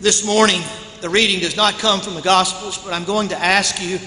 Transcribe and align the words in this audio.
This 0.00 0.24
morning, 0.24 0.62
the 1.02 1.10
reading 1.10 1.40
does 1.40 1.58
not 1.58 1.78
come 1.78 2.00
from 2.00 2.14
the 2.14 2.22
Gospels, 2.22 2.78
but 2.78 2.94
I'm 2.94 3.04
going 3.04 3.28
to 3.28 3.36
ask 3.36 3.82
you 3.82 3.98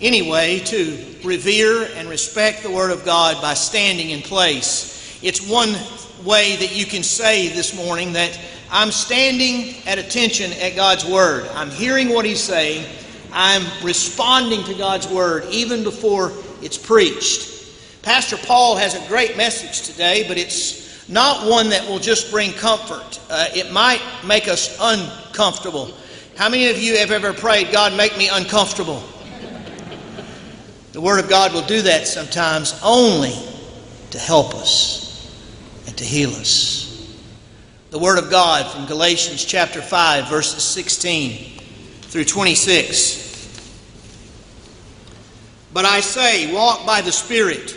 anyway 0.00 0.58
to 0.58 0.98
revere 1.22 1.84
and 1.94 2.08
respect 2.08 2.64
the 2.64 2.72
Word 2.72 2.90
of 2.90 3.04
God 3.04 3.40
by 3.40 3.54
standing 3.54 4.10
in 4.10 4.20
place. 4.20 5.16
It's 5.22 5.40
one 5.48 5.76
way 6.24 6.56
that 6.56 6.74
you 6.74 6.86
can 6.86 7.04
say 7.04 7.46
this 7.50 7.72
morning 7.76 8.14
that 8.14 8.36
I'm 8.68 8.90
standing 8.90 9.76
at 9.86 10.00
attention 10.00 10.52
at 10.54 10.74
God's 10.74 11.04
Word. 11.04 11.48
I'm 11.54 11.70
hearing 11.70 12.08
what 12.08 12.24
He's 12.24 12.42
saying. 12.42 12.84
I'm 13.32 13.62
responding 13.84 14.64
to 14.64 14.74
God's 14.74 15.06
Word 15.06 15.44
even 15.52 15.84
before 15.84 16.32
it's 16.62 16.76
preached. 16.76 18.02
Pastor 18.02 18.38
Paul 18.38 18.74
has 18.74 18.96
a 18.96 19.06
great 19.06 19.36
message 19.36 19.86
today, 19.88 20.24
but 20.26 20.36
it's 20.36 20.81
not 21.12 21.46
one 21.48 21.68
that 21.68 21.86
will 21.86 21.98
just 21.98 22.30
bring 22.30 22.52
comfort. 22.52 23.20
Uh, 23.30 23.48
it 23.54 23.70
might 23.70 24.00
make 24.26 24.48
us 24.48 24.76
uncomfortable. 24.80 25.92
How 26.36 26.48
many 26.48 26.70
of 26.70 26.78
you 26.78 26.96
have 26.96 27.10
ever 27.10 27.32
prayed, 27.32 27.70
God, 27.70 27.96
make 27.96 28.16
me 28.16 28.28
uncomfortable? 28.32 29.02
The 30.92 31.00
Word 31.00 31.22
of 31.22 31.28
God 31.28 31.52
will 31.52 31.66
do 31.66 31.82
that 31.82 32.06
sometimes 32.06 32.78
only 32.82 33.34
to 34.10 34.18
help 34.18 34.54
us 34.54 35.30
and 35.86 35.96
to 35.98 36.04
heal 36.04 36.30
us. 36.30 36.88
The 37.90 37.98
Word 37.98 38.18
of 38.18 38.30
God 38.30 38.70
from 38.72 38.86
Galatians 38.86 39.44
chapter 39.44 39.82
5, 39.82 40.28
verses 40.28 40.62
16 40.62 41.58
through 42.02 42.24
26. 42.24 43.22
But 45.72 45.84
I 45.84 46.00
say, 46.00 46.52
walk 46.52 46.86
by 46.86 47.00
the 47.00 47.12
Spirit, 47.12 47.76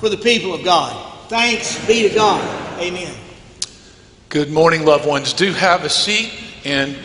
for 0.00 0.08
the 0.08 0.16
people 0.16 0.54
of 0.54 0.64
God. 0.64 1.28
Thanks 1.28 1.84
be 1.86 2.08
to 2.08 2.14
God. 2.14 2.80
Amen. 2.80 3.14
Good 4.28 4.50
morning, 4.50 4.84
loved 4.84 5.06
ones. 5.06 5.32
Do 5.32 5.52
have 5.52 5.84
a 5.84 5.88
seat 5.88 6.32
and 6.64 6.96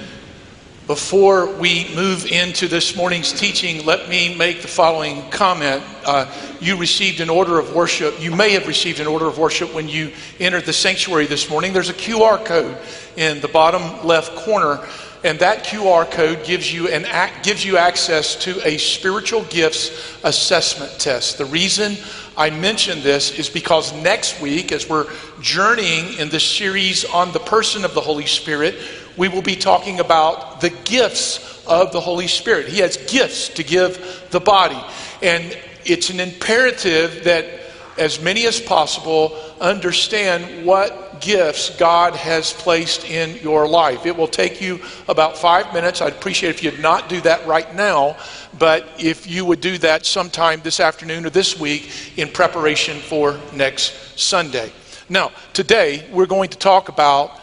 before 0.88 1.46
we 1.56 1.88
move 1.96 2.26
into 2.26 2.68
this 2.68 2.98
morning's 2.98 3.32
teaching, 3.32 3.86
let 3.86 4.10
me 4.10 4.36
make 4.36 4.62
the 4.62 4.68
following 4.68 5.30
comment. 5.30 5.82
Uh, 6.06 6.30
you 6.60 6.76
received 6.76 7.22
an 7.22 7.30
order 7.30 7.60
of 7.60 7.74
worship. 7.74 8.20
You 8.20 8.36
may 8.36 8.52
have 8.52 8.68
received 8.68 9.00
an 9.00 9.08
order 9.08 9.26
of 9.26 9.38
worship 9.38 9.74
when 9.74 9.88
you 9.88 10.12
entered 10.40 10.66
the 10.66 10.74
sanctuary 10.74 11.28
this 11.28 11.50
morning. 11.50 11.72
There's 11.72 11.88
a 11.88 11.94
QR 11.94 12.44
code 12.44 12.78
in 13.16 13.40
the 13.40 13.48
bottom 13.48 14.06
left 14.06 14.36
corner, 14.36 14.86
and 15.24 15.40
that 15.40 15.64
QR 15.64 16.10
code 16.10 16.44
gives 16.44 16.74
you 16.74 16.88
an 16.88 17.06
gives 17.44 17.64
you 17.64 17.78
access 17.78 18.36
to 18.44 18.66
a 18.68 18.78
spiritual 18.78 19.44
gifts 19.46 20.18
assessment 20.24 21.00
test. 21.00 21.38
The 21.38 21.46
reason 21.46 21.96
I 22.36 22.50
mention 22.50 23.02
this 23.02 23.38
is 23.38 23.50
because 23.50 23.94
next 24.02 24.42
week, 24.42 24.72
as 24.72 24.90
we're 24.90 25.08
journeying 25.42 26.18
in 26.18 26.30
this 26.30 26.44
series 26.44 27.06
on 27.06 27.32
the 27.34 27.40
person 27.40 27.86
of 27.86 27.94
the 27.94 28.02
Holy 28.02 28.26
Spirit, 28.26 28.76
we 29.18 29.28
will 29.28 29.42
be 29.42 29.56
talking 29.56 30.00
about 30.00 30.62
the 30.62 30.72
gifts 30.86 31.66
of 31.68 31.92
the 31.92 32.02
Holy 32.02 32.28
Spirit. 32.28 32.68
He 32.68 32.80
has 32.80 32.98
gifts 32.98 33.50
to 33.50 33.64
give 33.64 34.28
the 34.32 34.40
body. 34.40 34.82
And 35.22 35.58
it's 35.86 36.10
an 36.10 36.20
imperative 36.20 37.26
that 37.26 37.61
as 37.98 38.22
many 38.22 38.46
as 38.46 38.60
possible 38.60 39.38
understand 39.60 40.66
what 40.66 41.22
gifts 41.22 41.70
God 41.78 42.16
has 42.16 42.52
placed 42.52 43.06
in 43.06 43.38
your 43.44 43.68
life. 43.68 44.06
It 44.06 44.18
will 44.18 44.28
take 44.28 44.60
you 44.60 44.80
about 45.08 45.38
five 45.38 45.74
minutes. 45.74 46.02
I'd 46.02 46.14
appreciate 46.14 46.50
if 46.50 46.64
you'd 46.64 46.80
not 46.80 47.10
do 47.10 47.22
that 47.22 47.46
right 47.46 47.74
now, 47.76 48.18
but 48.58 48.88
if 48.98 49.28
you 49.28 49.46
would 49.46 49.62
do 49.62 49.78
that 49.80 50.06
sometime 50.06 50.62
this 50.64 50.80
afternoon 50.80 51.26
or 51.26 51.30
this 51.30 51.60
week 51.60 52.18
in 52.18 52.28
preparation 52.28 52.98
for 52.98 53.40
next 53.54 54.20
Sunday. 54.20 54.72
Now, 55.10 55.32
today 55.54 56.08
we're 56.12 56.26
going 56.26 56.50
to 56.50 56.58
talk 56.58 56.90
about 56.90 57.40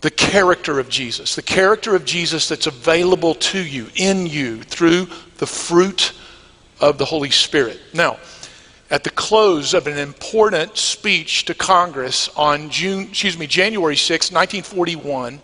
the 0.00 0.10
character 0.10 0.80
of 0.80 0.88
Jesus, 0.88 1.36
the 1.36 1.42
character 1.42 1.94
of 1.94 2.04
Jesus 2.04 2.48
that's 2.48 2.66
available 2.66 3.34
to 3.34 3.60
you, 3.60 3.88
in 3.94 4.26
you, 4.26 4.62
through 4.62 5.06
the 5.38 5.46
fruit 5.46 6.12
of 6.80 6.98
the 6.98 7.04
Holy 7.04 7.30
Spirit. 7.30 7.80
Now, 7.94 8.18
at 8.92 9.04
the 9.04 9.10
close 9.10 9.72
of 9.72 9.86
an 9.86 9.96
important 9.96 10.76
speech 10.76 11.46
to 11.46 11.54
Congress 11.54 12.28
on 12.36 12.68
June, 12.68 13.08
excuse 13.08 13.38
me, 13.38 13.46
January 13.46 13.96
6, 13.96 14.30
1941, 14.30 15.40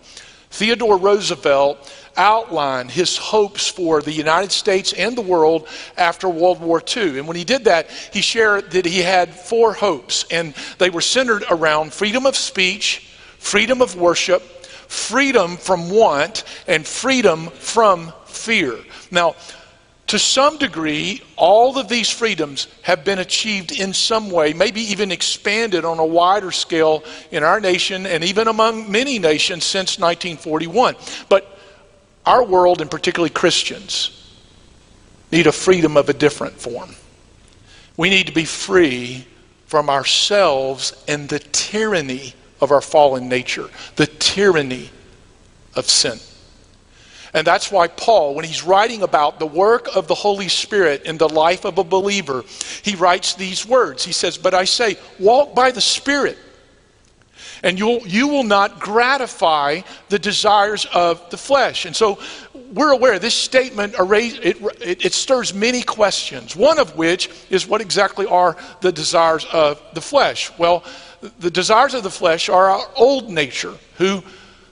Theodore 0.51 0.97
Roosevelt 0.97 1.91
outlined 2.15 2.91
his 2.91 3.17
hopes 3.17 3.67
for 3.67 4.03
the 4.03 4.11
United 4.11 4.51
States 4.51 4.93
and 4.93 5.17
the 5.17 5.21
world 5.21 5.67
after 5.97 6.29
World 6.29 6.61
War 6.61 6.79
II. 6.95 7.17
And 7.17 7.27
when 7.27 7.37
he 7.37 7.43
did 7.43 7.65
that, 7.65 7.89
he 8.13 8.21
shared 8.21 8.69
that 8.69 8.85
he 8.85 8.99
had 8.99 9.33
four 9.33 9.73
hopes, 9.73 10.25
and 10.29 10.53
they 10.77 10.91
were 10.91 11.01
centered 11.01 11.43
around 11.49 11.91
freedom 11.91 12.27
of 12.27 12.35
speech, 12.35 13.09
freedom 13.39 13.81
of 13.81 13.95
worship, 13.95 14.43
freedom 14.43 15.57
from 15.57 15.89
want, 15.89 16.43
and 16.67 16.85
freedom 16.85 17.47
from 17.47 18.13
fear. 18.25 18.77
Now, 19.09 19.35
to 20.09 20.17
some 20.17 20.57
degree, 20.57 21.21
all 21.35 21.77
of 21.77 21.87
these 21.87 22.09
freedoms 22.09 22.67
have 22.81 23.05
been 23.05 23.19
achieved 23.19 23.71
in 23.71 23.93
some 23.93 24.31
way, 24.31 24.53
maybe 24.53 24.81
even 24.81 25.11
expanded 25.11 25.85
on 25.85 25.99
a 25.99 26.05
wider 26.05 26.51
scale 26.51 27.03
in 27.29 27.43
our 27.43 27.59
nation 27.59 28.07
and 28.07 28.23
even 28.23 28.47
among 28.47 28.91
many 28.91 29.19
nations 29.19 29.65
since 29.65 29.99
1941. 29.99 30.95
But 31.29 31.59
our 32.25 32.43
world, 32.43 32.81
and 32.81 32.89
particularly 32.89 33.29
Christians, 33.29 34.35
need 35.31 35.45
a 35.45 35.51
freedom 35.51 35.95
of 35.95 36.09
a 36.09 36.13
different 36.13 36.59
form. 36.59 36.89
We 37.95 38.09
need 38.09 38.25
to 38.27 38.33
be 38.33 38.45
free 38.45 39.27
from 39.67 39.91
ourselves 39.91 41.03
and 41.07 41.29
the 41.29 41.37
tyranny 41.37 42.33
of 42.61 42.71
our 42.71 42.81
fallen 42.81 43.29
nature, 43.29 43.69
the 43.95 44.07
tyranny 44.07 44.89
of 45.75 45.87
sin. 45.87 46.17
And 47.33 47.45
that's 47.45 47.71
why 47.71 47.87
Paul, 47.87 48.35
when 48.35 48.45
he's 48.45 48.63
writing 48.63 49.03
about 49.03 49.39
the 49.39 49.45
work 49.45 49.95
of 49.95 50.07
the 50.07 50.15
Holy 50.15 50.47
Spirit 50.47 51.03
in 51.03 51.17
the 51.17 51.29
life 51.29 51.65
of 51.65 51.77
a 51.77 51.83
believer, 51.83 52.43
he 52.81 52.95
writes 52.95 53.35
these 53.35 53.65
words. 53.65 54.03
He 54.03 54.13
says, 54.13 54.37
But 54.37 54.53
I 54.53 54.65
say, 54.65 54.97
walk 55.19 55.53
by 55.53 55.71
the 55.71 55.81
Spirit, 55.81 56.37
and 57.61 57.77
you'll, 57.77 58.07
you 58.07 58.27
will 58.27 58.43
not 58.43 58.79
gratify 58.79 59.81
the 60.07 60.17
desires 60.17 60.85
of 60.93 61.29
the 61.29 61.37
flesh. 61.37 61.85
And 61.85 61.95
so 61.95 62.19
we're 62.73 62.91
aware 62.91 63.19
this 63.19 63.35
statement 63.35 63.95
it, 63.97 64.61
it, 64.81 65.05
it 65.05 65.13
stirs 65.13 65.53
many 65.53 65.81
questions, 65.81 66.55
one 66.55 66.79
of 66.79 66.95
which 66.95 67.29
is 67.49 67.67
what 67.67 67.81
exactly 67.81 68.25
are 68.25 68.55
the 68.81 68.91
desires 68.91 69.45
of 69.51 69.81
the 69.93 70.01
flesh? 70.01 70.51
Well, 70.57 70.83
the 71.39 71.51
desires 71.51 71.93
of 71.93 72.03
the 72.03 72.09
flesh 72.09 72.49
are 72.49 72.69
our 72.69 72.87
old 72.95 73.29
nature, 73.29 73.75
who 73.97 74.23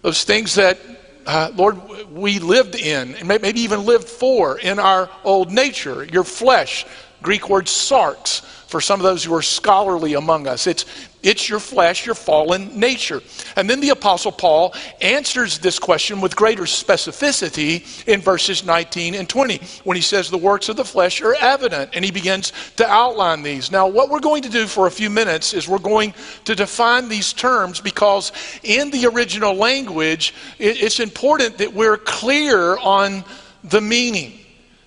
those 0.01 0.23
things 0.23 0.55
that 0.55 0.79
uh, 1.27 1.51
Lord, 1.55 1.77
we 2.09 2.39
lived 2.39 2.75
in, 2.75 3.15
and 3.15 3.27
maybe 3.27 3.59
even 3.59 3.85
lived 3.85 4.07
for 4.07 4.57
in 4.57 4.79
our 4.79 5.09
old 5.25 5.51
nature, 5.51 6.05
your 6.05 6.23
flesh. 6.23 6.85
Greek 7.21 7.49
word 7.49 7.65
sarx 7.65 8.41
for 8.67 8.81
some 8.81 8.99
of 8.99 9.03
those 9.03 9.23
who 9.23 9.33
are 9.33 9.41
scholarly 9.41 10.13
among 10.15 10.45
us. 10.45 10.67
It's, 10.67 10.85
it's 11.23 11.47
your 11.47 11.59
flesh, 11.59 12.05
your 12.05 12.15
fallen 12.15 12.77
nature. 12.77 13.21
And 13.55 13.69
then 13.69 13.79
the 13.79 13.89
Apostle 13.89 14.31
Paul 14.31 14.73
answers 15.01 15.57
this 15.59 15.79
question 15.79 16.19
with 16.19 16.35
greater 16.35 16.63
specificity 16.63 18.07
in 18.07 18.19
verses 18.19 18.65
19 18.65 19.15
and 19.15 19.27
20 19.27 19.61
when 19.85 19.95
he 19.95 20.01
says 20.01 20.29
the 20.29 20.37
works 20.37 20.67
of 20.67 20.75
the 20.75 20.83
flesh 20.83 21.21
are 21.21 21.35
evident 21.35 21.91
and 21.93 22.03
he 22.03 22.11
begins 22.11 22.51
to 22.75 22.85
outline 22.85 23.41
these. 23.41 23.71
Now, 23.71 23.87
what 23.87 24.09
we're 24.09 24.19
going 24.19 24.43
to 24.43 24.49
do 24.49 24.67
for 24.67 24.87
a 24.87 24.91
few 24.91 25.09
minutes 25.09 25.53
is 25.53 25.67
we're 25.67 25.79
going 25.79 26.13
to 26.43 26.53
define 26.53 27.07
these 27.07 27.31
terms 27.31 27.79
because 27.79 28.33
in 28.63 28.91
the 28.91 29.05
original 29.07 29.53
language, 29.53 30.33
it's 30.59 30.99
important 30.99 31.57
that 31.59 31.73
we're 31.73 31.97
clear 31.97 32.77
on 32.77 33.23
the 33.63 33.81
meaning. 33.81 34.39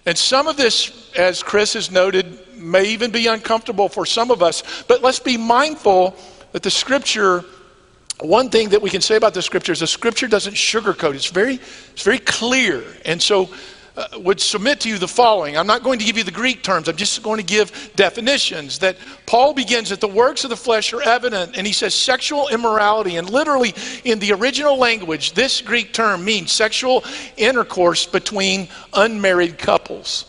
And 0.06 0.16
some 0.16 0.46
of 0.46 0.56
this, 0.56 1.12
as 1.16 1.42
Chris 1.42 1.74
has 1.74 1.90
noted, 1.90 2.38
may 2.56 2.84
even 2.88 3.10
be 3.10 3.26
uncomfortable 3.26 3.88
for 3.88 4.06
some 4.06 4.30
of 4.30 4.42
us, 4.42 4.62
but 4.88 5.02
let's 5.02 5.18
be 5.18 5.36
mindful 5.36 6.16
that 6.52 6.62
the 6.62 6.70
scripture 6.70 7.44
one 8.22 8.50
thing 8.50 8.68
that 8.70 8.82
we 8.82 8.90
can 8.90 9.00
say 9.00 9.16
about 9.16 9.32
the 9.32 9.40
scripture 9.40 9.72
is 9.72 9.80
the 9.80 9.86
scripture 9.86 10.28
doesn't 10.28 10.54
sugarcoat. 10.54 11.14
It's 11.14 11.30
very 11.30 11.54
it's 11.92 12.02
very 12.02 12.18
clear. 12.18 12.84
And 13.04 13.20
so 13.20 13.48
uh, 13.96 14.06
would 14.18 14.40
submit 14.40 14.80
to 14.80 14.88
you 14.88 14.98
the 14.98 15.08
following. 15.08 15.56
I'm 15.56 15.66
not 15.66 15.82
going 15.82 15.98
to 15.98 16.04
give 16.04 16.16
you 16.16 16.24
the 16.24 16.30
greek 16.30 16.62
terms. 16.62 16.88
I'm 16.88 16.96
just 16.96 17.22
going 17.22 17.38
to 17.38 17.46
give 17.46 17.92
definitions. 17.96 18.78
That 18.78 18.96
paul 19.26 19.54
begins 19.54 19.88
that 19.90 20.00
the 20.00 20.08
works 20.08 20.44
of 20.44 20.50
the 20.50 20.56
flesh 20.56 20.92
are 20.92 21.02
evident 21.02 21.56
and 21.56 21.66
he 21.66 21.72
says 21.72 21.94
sexual 21.94 22.48
immorality 22.48 23.16
and 23.16 23.28
literally 23.28 23.74
in 24.04 24.18
the 24.18 24.32
original 24.32 24.76
language 24.76 25.32
this 25.32 25.60
greek 25.60 25.92
term 25.92 26.24
means 26.24 26.52
sexual 26.52 27.04
intercourse 27.36 28.06
between 28.06 28.68
unmarried 28.92 29.58
couples. 29.58 30.26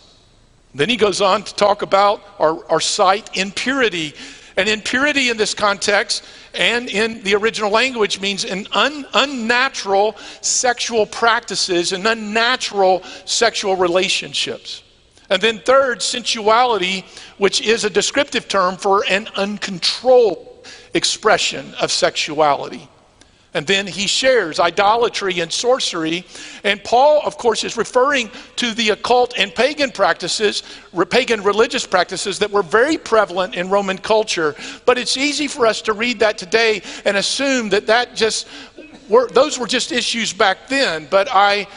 Then 0.73 0.89
he 0.89 0.95
goes 0.95 1.21
on 1.21 1.43
to 1.43 1.55
talk 1.55 1.81
about 1.81 2.23
our, 2.39 2.63
our 2.71 2.79
sight 2.79 3.37
impurity. 3.37 4.13
And 4.57 4.67
impurity 4.67 5.29
in 5.29 5.37
this 5.37 5.53
context 5.53 6.23
and 6.53 6.89
in 6.89 7.23
the 7.23 7.35
original 7.35 7.71
language 7.71 8.19
means 8.19 8.43
an 8.43 8.67
un, 8.73 9.05
unnatural 9.13 10.17
sexual 10.41 11.05
practices 11.05 11.93
and 11.93 12.05
unnatural 12.05 13.03
sexual 13.25 13.75
relationships. 13.75 14.83
And 15.29 15.41
then, 15.41 15.59
third, 15.59 16.01
sensuality, 16.01 17.05
which 17.37 17.61
is 17.61 17.85
a 17.85 17.89
descriptive 17.89 18.49
term 18.49 18.75
for 18.75 19.05
an 19.09 19.29
uncontrolled 19.37 20.67
expression 20.93 21.73
of 21.75 21.89
sexuality. 21.89 22.89
And 23.53 23.67
then 23.67 23.85
he 23.85 24.07
shares 24.07 24.61
idolatry 24.61 25.41
and 25.41 25.51
sorcery. 25.51 26.25
And 26.63 26.81
Paul, 26.83 27.21
of 27.25 27.37
course, 27.37 27.65
is 27.65 27.75
referring 27.75 28.31
to 28.55 28.73
the 28.73 28.91
occult 28.91 29.33
and 29.37 29.53
pagan 29.53 29.91
practices, 29.91 30.63
pagan 31.09 31.43
religious 31.43 31.85
practices 31.85 32.39
that 32.39 32.49
were 32.49 32.63
very 32.63 32.97
prevalent 32.97 33.55
in 33.55 33.69
Roman 33.69 33.97
culture. 33.97 34.55
But 34.85 34.97
it's 34.97 35.17
easy 35.17 35.47
for 35.47 35.67
us 35.67 35.81
to 35.83 35.93
read 35.93 36.19
that 36.19 36.37
today 36.37 36.81
and 37.03 37.17
assume 37.17 37.69
that 37.69 37.87
that 37.87 38.15
just 38.15 38.47
were, 39.09 39.27
those 39.27 39.59
were 39.59 39.67
just 39.67 39.91
issues 39.91 40.31
back 40.31 40.69
then. 40.69 41.07
But 41.11 41.27
I 41.29 41.67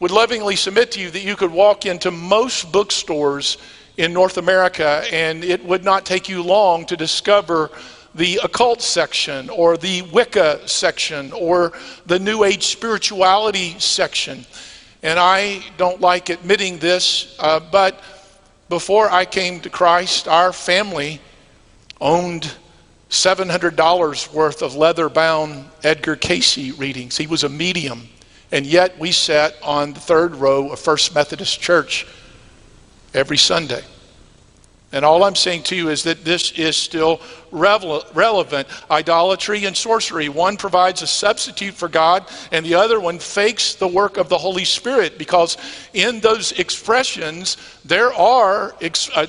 would 0.00 0.10
lovingly 0.10 0.56
submit 0.56 0.92
to 0.92 1.00
you 1.00 1.10
that 1.10 1.22
you 1.22 1.36
could 1.36 1.52
walk 1.52 1.86
into 1.86 2.10
most 2.10 2.70
bookstores 2.70 3.56
in 3.96 4.12
North 4.12 4.36
America 4.36 5.04
and 5.10 5.44
it 5.44 5.64
would 5.64 5.84
not 5.84 6.04
take 6.04 6.28
you 6.28 6.42
long 6.42 6.84
to 6.86 6.96
discover 6.96 7.70
the 8.14 8.40
occult 8.42 8.80
section 8.80 9.50
or 9.50 9.76
the 9.76 10.02
Wicca 10.02 10.68
section 10.68 11.32
or 11.32 11.72
the 12.06 12.18
New 12.18 12.44
Age 12.44 12.64
spirituality 12.66 13.78
section. 13.78 14.44
And 15.02 15.18
I 15.18 15.62
don't 15.76 16.00
like 16.00 16.30
admitting 16.30 16.78
this, 16.78 17.36
uh, 17.38 17.60
but 17.60 18.00
before 18.68 19.10
I 19.10 19.24
came 19.24 19.60
to 19.60 19.70
Christ, 19.70 20.28
our 20.28 20.52
family 20.52 21.20
owned 22.00 22.54
$700 23.10 24.32
worth 24.32 24.62
of 24.62 24.74
leather 24.74 25.08
bound 25.08 25.66
Edgar 25.82 26.16
Cayce 26.16 26.78
readings. 26.78 27.16
He 27.16 27.26
was 27.26 27.44
a 27.44 27.48
medium. 27.48 28.08
And 28.50 28.64
yet 28.64 28.98
we 28.98 29.12
sat 29.12 29.56
on 29.62 29.92
the 29.92 30.00
third 30.00 30.36
row 30.36 30.70
of 30.70 30.78
First 30.78 31.14
Methodist 31.14 31.60
Church 31.60 32.06
every 33.12 33.36
Sunday. 33.36 33.82
And 34.94 35.04
all 35.04 35.24
I'm 35.24 35.34
saying 35.34 35.64
to 35.64 35.76
you 35.76 35.88
is 35.88 36.04
that 36.04 36.24
this 36.24 36.52
is 36.52 36.76
still 36.76 37.20
relevant. 37.50 38.68
Idolatry 38.88 39.64
and 39.64 39.76
sorcery. 39.76 40.28
One 40.28 40.56
provides 40.56 41.02
a 41.02 41.06
substitute 41.08 41.74
for 41.74 41.88
God, 41.88 42.24
and 42.52 42.64
the 42.64 42.76
other 42.76 43.00
one 43.00 43.18
fakes 43.18 43.74
the 43.74 43.88
work 43.88 44.16
of 44.18 44.28
the 44.28 44.38
Holy 44.38 44.64
Spirit 44.64 45.18
because 45.18 45.56
in 45.94 46.20
those 46.20 46.52
expressions, 46.52 47.56
there 47.84 48.14
are 48.14 48.76
ex- 48.80 49.10
uh, 49.14 49.26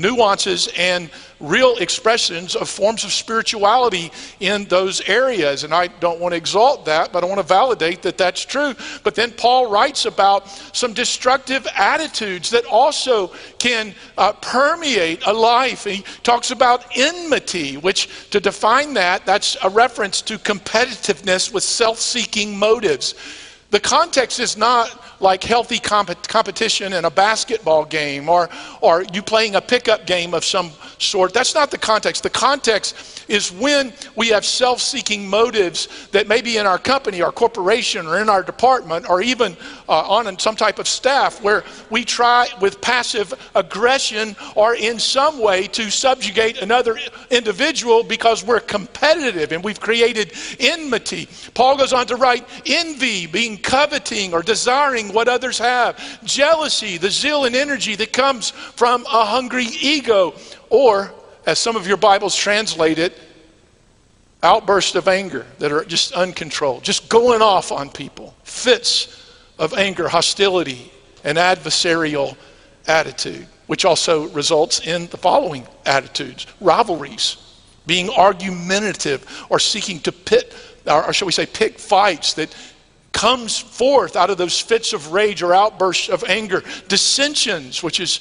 nuances 0.00 0.68
and 0.76 1.10
real 1.40 1.76
expressions 1.76 2.56
of 2.56 2.68
forms 2.68 3.04
of 3.04 3.12
spirituality 3.12 4.10
in 4.40 4.64
those 4.64 5.00
areas. 5.08 5.64
And 5.64 5.72
I 5.72 5.86
don't 5.86 6.20
want 6.20 6.32
to 6.32 6.36
exalt 6.36 6.84
that, 6.86 7.12
but 7.12 7.22
I 7.22 7.26
want 7.26 7.38
to 7.38 7.46
validate 7.46 8.02
that 8.02 8.18
that's 8.18 8.44
true. 8.44 8.74
But 9.04 9.14
then 9.14 9.30
Paul 9.32 9.70
writes 9.70 10.04
about 10.04 10.48
some 10.48 10.92
destructive 10.92 11.66
attitudes 11.76 12.50
that 12.50 12.64
also 12.66 13.28
can 13.58 13.94
uh, 14.16 14.32
permeate 14.32 15.26
a 15.26 15.32
life. 15.32 15.84
He 15.84 16.04
talks 16.22 16.50
about 16.50 16.84
enmity, 16.96 17.76
which 17.76 18.30
to 18.30 18.40
define 18.40 18.94
that, 18.94 19.24
that's 19.24 19.56
a 19.62 19.70
reference 19.70 20.22
to 20.22 20.38
competitiveness 20.38 21.52
with 21.52 21.62
self 21.62 21.98
seeking 21.98 22.58
motives. 22.58 23.14
The 23.70 23.80
context 23.80 24.40
is 24.40 24.56
not 24.56 24.88
like 25.20 25.42
healthy 25.42 25.78
comp- 25.78 26.26
competition 26.28 26.92
in 26.92 27.04
a 27.04 27.10
basketball 27.10 27.84
game 27.84 28.28
or, 28.28 28.48
or 28.80 29.04
you 29.12 29.22
playing 29.22 29.54
a 29.54 29.60
pickup 29.60 30.06
game 30.06 30.34
of 30.34 30.44
some 30.44 30.70
sort. 30.98 31.32
That's 31.32 31.54
not 31.54 31.70
the 31.70 31.78
context. 31.78 32.22
The 32.22 32.30
context 32.30 33.24
is 33.28 33.52
when 33.52 33.92
we 34.16 34.28
have 34.28 34.44
self 34.44 34.80
seeking 34.80 35.28
motives 35.28 36.08
that 36.12 36.28
maybe 36.28 36.56
in 36.56 36.66
our 36.66 36.78
company, 36.78 37.22
our 37.22 37.32
corporation, 37.32 38.06
or 38.06 38.20
in 38.20 38.28
our 38.28 38.42
department, 38.42 39.08
or 39.08 39.20
even 39.22 39.56
uh, 39.88 40.08
on 40.08 40.38
some 40.38 40.56
type 40.56 40.78
of 40.78 40.88
staff, 40.88 41.42
where 41.42 41.64
we 41.90 42.04
try 42.04 42.48
with 42.60 42.80
passive 42.80 43.32
aggression 43.54 44.34
or 44.54 44.74
in 44.74 44.98
some 44.98 45.40
way 45.40 45.66
to 45.68 45.90
subjugate 45.90 46.62
another 46.62 46.98
individual 47.30 48.02
because 48.02 48.44
we're 48.44 48.60
competitive 48.60 49.52
and 49.52 49.62
we've 49.62 49.80
created 49.80 50.32
enmity. 50.58 51.28
Paul 51.54 51.76
goes 51.76 51.92
on 51.92 52.06
to 52.06 52.16
write 52.16 52.46
envy, 52.66 53.26
being 53.26 53.58
coveting 53.58 54.32
or 54.32 54.42
desiring 54.42 55.07
what 55.12 55.28
others 55.28 55.58
have, 55.58 56.24
jealousy, 56.24 56.96
the 56.98 57.10
zeal 57.10 57.44
and 57.44 57.56
energy 57.56 57.94
that 57.96 58.12
comes 58.12 58.50
from 58.50 59.04
a 59.06 59.24
hungry 59.24 59.66
ego, 59.80 60.34
or 60.70 61.12
as 61.46 61.58
some 61.58 61.76
of 61.76 61.86
your 61.86 61.96
Bibles 61.96 62.36
translate 62.36 62.98
it, 62.98 63.18
outbursts 64.42 64.94
of 64.94 65.08
anger 65.08 65.46
that 65.58 65.72
are 65.72 65.84
just 65.84 66.12
uncontrolled, 66.12 66.84
just 66.84 67.08
going 67.08 67.42
off 67.42 67.72
on 67.72 67.90
people, 67.90 68.34
fits 68.44 69.32
of 69.58 69.74
anger, 69.74 70.08
hostility, 70.08 70.92
and 71.24 71.38
adversarial 71.38 72.36
attitude, 72.86 73.46
which 73.66 73.84
also 73.84 74.28
results 74.28 74.86
in 74.86 75.06
the 75.08 75.16
following 75.16 75.66
attitudes. 75.84 76.46
Rivalries, 76.60 77.36
being 77.86 78.10
argumentative 78.10 79.26
or 79.50 79.58
seeking 79.58 79.98
to 80.00 80.12
pit, 80.12 80.54
or 80.86 81.12
shall 81.12 81.26
we 81.26 81.32
say, 81.32 81.46
pick 81.46 81.78
fights 81.78 82.34
that 82.34 82.54
comes 83.18 83.58
forth 83.58 84.14
out 84.14 84.30
of 84.30 84.38
those 84.38 84.60
fits 84.60 84.92
of 84.92 85.10
rage 85.10 85.42
or 85.42 85.52
outbursts 85.52 86.08
of 86.08 86.22
anger, 86.28 86.62
dissensions, 86.86 87.82
which 87.82 87.98
is 87.98 88.20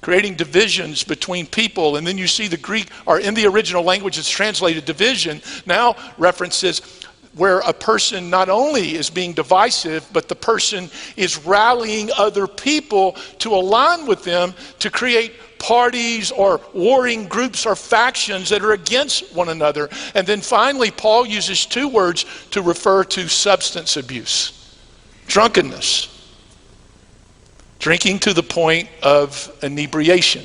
creating 0.00 0.34
divisions 0.36 1.04
between 1.04 1.46
people. 1.46 1.96
And 1.96 2.06
then 2.06 2.16
you 2.16 2.26
see 2.26 2.48
the 2.48 2.56
Greek, 2.56 2.88
or 3.04 3.20
in 3.20 3.34
the 3.34 3.44
original 3.46 3.82
language, 3.82 4.16
it's 4.16 4.30
translated 4.30 4.86
division, 4.86 5.42
now 5.66 5.96
references 6.16 6.80
where 7.34 7.60
a 7.60 7.72
person 7.72 8.28
not 8.28 8.48
only 8.48 8.94
is 8.94 9.08
being 9.08 9.32
divisive, 9.32 10.08
but 10.12 10.28
the 10.28 10.34
person 10.34 10.90
is 11.16 11.44
rallying 11.44 12.10
other 12.16 12.46
people 12.46 13.12
to 13.38 13.54
align 13.54 14.06
with 14.06 14.22
them 14.22 14.54
to 14.80 14.90
create 14.90 15.32
parties 15.58 16.30
or 16.32 16.60
warring 16.74 17.26
groups 17.28 17.64
or 17.64 17.76
factions 17.76 18.48
that 18.50 18.62
are 18.62 18.72
against 18.72 19.34
one 19.34 19.48
another. 19.48 19.88
And 20.14 20.26
then 20.26 20.40
finally, 20.40 20.90
Paul 20.90 21.24
uses 21.24 21.64
two 21.64 21.88
words 21.88 22.26
to 22.50 22.60
refer 22.60 23.04
to 23.04 23.28
substance 23.28 23.96
abuse 23.96 24.58
drunkenness 25.28 26.08
drinking 27.78 28.16
to 28.20 28.32
the 28.32 28.42
point 28.42 28.88
of 29.02 29.52
inebriation. 29.62 30.44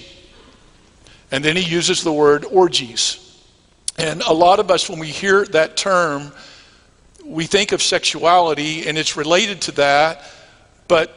And 1.32 1.44
then 1.44 1.56
he 1.56 1.62
uses 1.62 2.03
the 2.03 2.12
word 2.12 2.46
orgies. 2.46 3.24
And 4.00 4.22
a 4.24 4.34
lot 4.34 4.60
of 4.60 4.72
us, 4.72 4.89
when 4.89 4.98
we 4.98 5.08
hear 5.08 5.46
that 5.48 5.77
term, 5.77 6.32
we 7.27 7.46
think 7.46 7.72
of 7.72 7.81
sexuality 7.81 8.88
and 8.88 8.98
it's 8.98 9.17
related 9.17 9.62
to 9.62 9.72
that, 9.74 10.24
but 10.88 11.13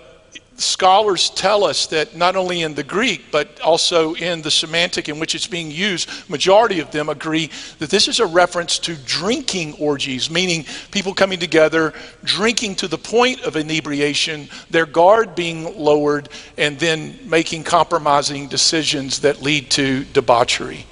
scholars 0.56 1.30
tell 1.30 1.64
us 1.64 1.86
that 1.86 2.14
not 2.16 2.36
only 2.36 2.62
in 2.62 2.74
the 2.74 2.82
Greek, 2.82 3.30
but 3.30 3.60
also 3.60 4.14
in 4.14 4.42
the 4.42 4.50
semantic 4.50 5.08
in 5.08 5.18
which 5.18 5.34
it's 5.34 5.46
being 5.46 5.70
used, 5.70 6.08
majority 6.28 6.80
of 6.80 6.90
them 6.90 7.08
agree 7.08 7.50
that 7.78 7.88
this 7.90 8.08
is 8.08 8.20
a 8.20 8.26
reference 8.26 8.78
to 8.78 8.94
drinking 9.06 9.72
orgies, 9.74 10.30
meaning 10.30 10.66
people 10.90 11.14
coming 11.14 11.38
together, 11.38 11.94
drinking 12.24 12.74
to 12.74 12.88
the 12.88 12.98
point 12.98 13.40
of 13.42 13.56
inebriation, 13.56 14.48
their 14.68 14.86
guard 14.86 15.34
being 15.34 15.78
lowered, 15.78 16.28
and 16.58 16.78
then 16.78 17.18
making 17.24 17.64
compromising 17.64 18.48
decisions 18.48 19.20
that 19.20 19.40
lead 19.40 19.70
to 19.70 20.04
debauchery. 20.12 20.84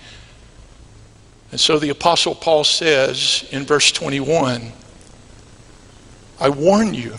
And 1.51 1.61
so 1.61 1.79
the 1.79 1.91
Apostle 1.91 2.35
Paul 2.35 2.65
says 2.65 3.47
in 3.51 3.65
verse 3.65 3.91
21 3.93 4.73
I 6.41 6.49
warn 6.49 6.95
you 6.95 7.15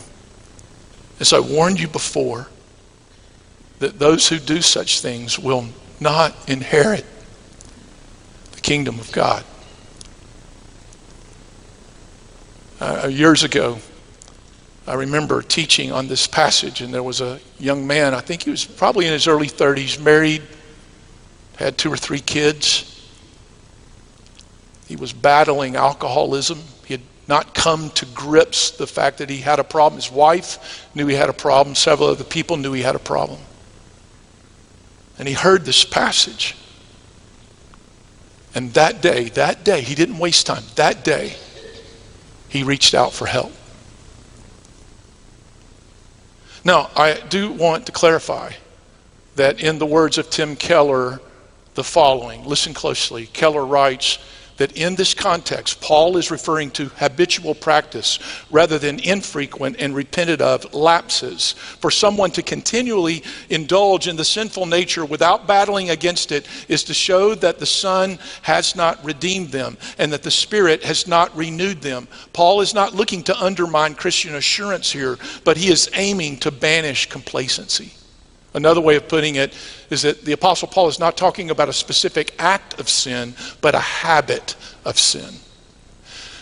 as 1.20 1.34
I 1.34 1.40
warned 1.40 1.80
you 1.80 1.88
before, 1.88 2.48
that 3.80 4.00
those 4.00 4.28
who 4.28 4.40
do 4.40 4.62
such 4.62 5.02
things 5.02 5.38
will 5.38 5.68
not 6.00 6.34
inherit 6.50 7.06
the 8.54 8.62
kingdom 8.62 9.00
of 9.00 9.12
God. 9.12 9.44
Uh, 12.80 13.08
years 13.12 13.44
ago, 13.44 13.80
I 14.88 14.94
remember 14.94 15.42
teaching 15.42 15.92
on 15.92 16.08
this 16.08 16.26
passage, 16.26 16.82
and 16.82 16.94
there 16.94 17.04
was 17.04 17.22
a 17.22 17.40
young 17.60 17.86
man, 17.86 18.14
I 18.14 18.22
think 18.22 18.44
he 18.44 18.50
was 18.50 18.66
probably 18.66 19.06
in 19.06 19.14
his 19.14 19.28
early 19.28 19.48
30s, 19.48 20.02
married, 20.02 20.42
had 21.58 21.78
two 21.78 21.92
or 21.92 21.98
three 21.98 22.22
kids. 22.22 22.86
He 24.88 24.96
was 24.96 25.12
battling 25.12 25.76
alcoholism 25.76 26.60
not 27.30 27.54
come 27.54 27.92
to 27.92 28.08
grips 28.08 28.72
the 28.72 28.88
fact 28.88 29.20
that 29.20 29.30
he 29.30 29.38
had 29.38 29.60
a 29.60 29.64
problem. 29.64 30.02
His 30.02 30.12
wife 30.12 30.90
knew 30.96 31.06
he 31.06 31.16
had 31.16 31.30
a 31.30 31.34
problem. 31.34 31.76
Several 31.76 32.10
other 32.10 32.24
people 32.24 32.58
knew 32.58 32.74
he 32.74 32.82
had 32.82 32.96
a 32.96 33.00
problem. 33.00 33.40
And 35.20 35.28
he 35.28 35.36
heard 35.36 35.64
this 35.64 35.86
passage. 35.86 36.56
And 38.56 38.74
that 38.74 39.04
day, 39.04 39.30
that 39.30 39.64
day, 39.64 39.82
he 39.82 39.94
didn't 39.94 40.18
waste 40.18 40.48
time. 40.48 40.64
That 40.76 41.04
day, 41.04 41.36
he 42.48 42.64
reached 42.64 42.96
out 42.96 43.14
for 43.14 43.28
help. 43.28 43.52
Now, 46.66 46.90
I 46.96 47.14
do 47.30 47.52
want 47.52 47.86
to 47.86 47.92
clarify 47.92 48.54
that 49.36 49.62
in 49.62 49.78
the 49.78 49.86
words 49.86 50.18
of 50.18 50.32
Tim 50.32 50.56
Keller, 50.56 51.22
the 51.76 51.84
following 51.84 52.44
listen 52.44 52.74
closely. 52.74 53.28
Keller 53.28 53.64
writes, 53.64 54.18
that 54.60 54.78
in 54.78 54.96
this 54.96 55.14
context, 55.14 55.82
Paul 55.82 56.18
is 56.18 56.32
referring 56.32 56.70
to 56.72 56.90
habitual 56.90 57.56
practice 57.56 58.20
rather 58.52 58.78
than 58.78 59.00
infrequent 59.00 59.78
and 59.80 59.96
repented 59.96 60.42
of 60.42 60.74
lapses. 60.74 61.54
For 61.54 61.90
someone 61.90 62.32
to 62.32 62.44
continually 62.44 63.24
indulge 63.50 64.08
in 64.08 64.18
the 64.18 64.26
sinful 64.26 64.68
nature 64.68 65.06
without 65.06 65.48
battling 65.48 65.90
against 65.90 66.32
it 66.32 66.48
is 66.68 66.84
to 66.84 66.94
show 66.94 67.36
that 67.36 67.60
the 67.60 67.66
Son 67.66 68.20
has 68.42 68.76
not 68.76 69.04
redeemed 69.04 69.50
them 69.50 69.78
and 69.98 70.12
that 70.12 70.24
the 70.24 70.32
Spirit 70.32 70.84
has 70.84 71.08
not 71.08 71.36
renewed 71.36 71.82
them. 71.82 72.08
Paul 72.34 72.62
is 72.62 72.74
not 72.74 72.94
looking 72.94 73.24
to 73.24 73.44
undermine 73.44 73.96
Christian 73.96 74.36
assurance 74.36 74.92
here, 74.92 75.18
but 75.46 75.58
he 75.58 75.72
is 75.72 75.90
aiming 75.94 76.38
to 76.40 76.52
banish 76.52 77.08
complacency. 77.08 77.94
Another 78.54 78.82
way 78.82 78.96
of 78.96 79.08
putting 79.08 79.36
it 79.36 79.54
is 79.90 80.02
that 80.02 80.24
the 80.24 80.32
Apostle 80.32 80.68
Paul 80.68 80.88
is 80.88 81.00
not 81.00 81.16
talking 81.16 81.52
about 81.52 81.70
a 81.70 81.74
specific 81.74 82.34
act 82.40 82.80
of 82.80 82.90
sin, 82.90 83.36
but 83.62 83.76
a 83.76 83.80
habit 83.80 84.56
of 84.86 84.98
sin. 84.98 85.36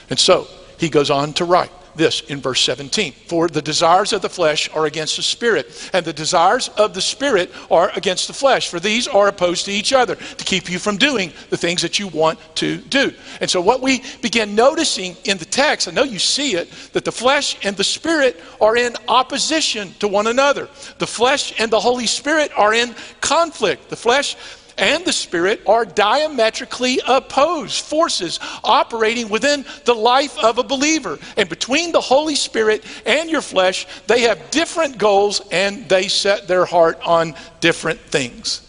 And 0.09 0.17
so 0.17 0.47
he 0.77 0.89
goes 0.89 1.09
on 1.09 1.33
to 1.33 1.45
write 1.45 1.71
this 1.97 2.21
in 2.21 2.39
verse 2.41 2.61
17 2.61 3.13
For 3.27 3.47
the 3.47 3.61
desires 3.61 4.13
of 4.13 4.21
the 4.21 4.29
flesh 4.29 4.69
are 4.73 4.85
against 4.85 5.17
the 5.17 5.23
spirit, 5.23 5.89
and 5.93 6.05
the 6.05 6.13
desires 6.13 6.69
of 6.69 6.93
the 6.93 7.01
spirit 7.01 7.51
are 7.69 7.91
against 7.95 8.27
the 8.27 8.33
flesh, 8.33 8.69
for 8.69 8.79
these 8.79 9.07
are 9.07 9.27
opposed 9.27 9.65
to 9.65 9.71
each 9.71 9.93
other 9.93 10.15
to 10.15 10.45
keep 10.45 10.69
you 10.69 10.79
from 10.79 10.97
doing 10.97 11.31
the 11.49 11.57
things 11.57 11.81
that 11.81 11.99
you 11.99 12.07
want 12.07 12.39
to 12.55 12.77
do. 12.77 13.13
And 13.41 13.49
so, 13.49 13.61
what 13.61 13.81
we 13.81 14.03
begin 14.21 14.55
noticing 14.55 15.15
in 15.25 15.37
the 15.37 15.45
text, 15.45 15.87
I 15.87 15.91
know 15.91 16.03
you 16.03 16.19
see 16.19 16.55
it, 16.55 16.71
that 16.93 17.05
the 17.05 17.11
flesh 17.11 17.57
and 17.65 17.75
the 17.75 17.83
spirit 17.83 18.39
are 18.61 18.77
in 18.77 18.95
opposition 19.07 19.93
to 19.99 20.07
one 20.07 20.27
another. 20.27 20.69
The 20.99 21.07
flesh 21.07 21.53
and 21.59 21.71
the 21.71 21.79
Holy 21.79 22.07
Spirit 22.07 22.51
are 22.55 22.73
in 22.73 22.95
conflict. 23.21 23.89
The 23.89 23.95
flesh 23.95 24.35
and 24.77 25.05
the 25.05 25.13
Spirit 25.13 25.61
are 25.67 25.85
diametrically 25.85 26.99
opposed 27.07 27.83
forces 27.83 28.39
operating 28.63 29.29
within 29.29 29.65
the 29.85 29.93
life 29.93 30.37
of 30.37 30.57
a 30.57 30.63
believer. 30.63 31.19
And 31.35 31.49
between 31.49 31.91
the 31.91 32.01
Holy 32.01 32.35
Spirit 32.35 32.83
and 33.05 33.29
your 33.29 33.41
flesh, 33.41 33.87
they 34.07 34.21
have 34.21 34.51
different 34.51 34.97
goals 34.97 35.41
and 35.51 35.87
they 35.89 36.07
set 36.07 36.47
their 36.47 36.65
heart 36.65 36.99
on 37.05 37.35
different 37.59 37.99
things. 37.99 38.63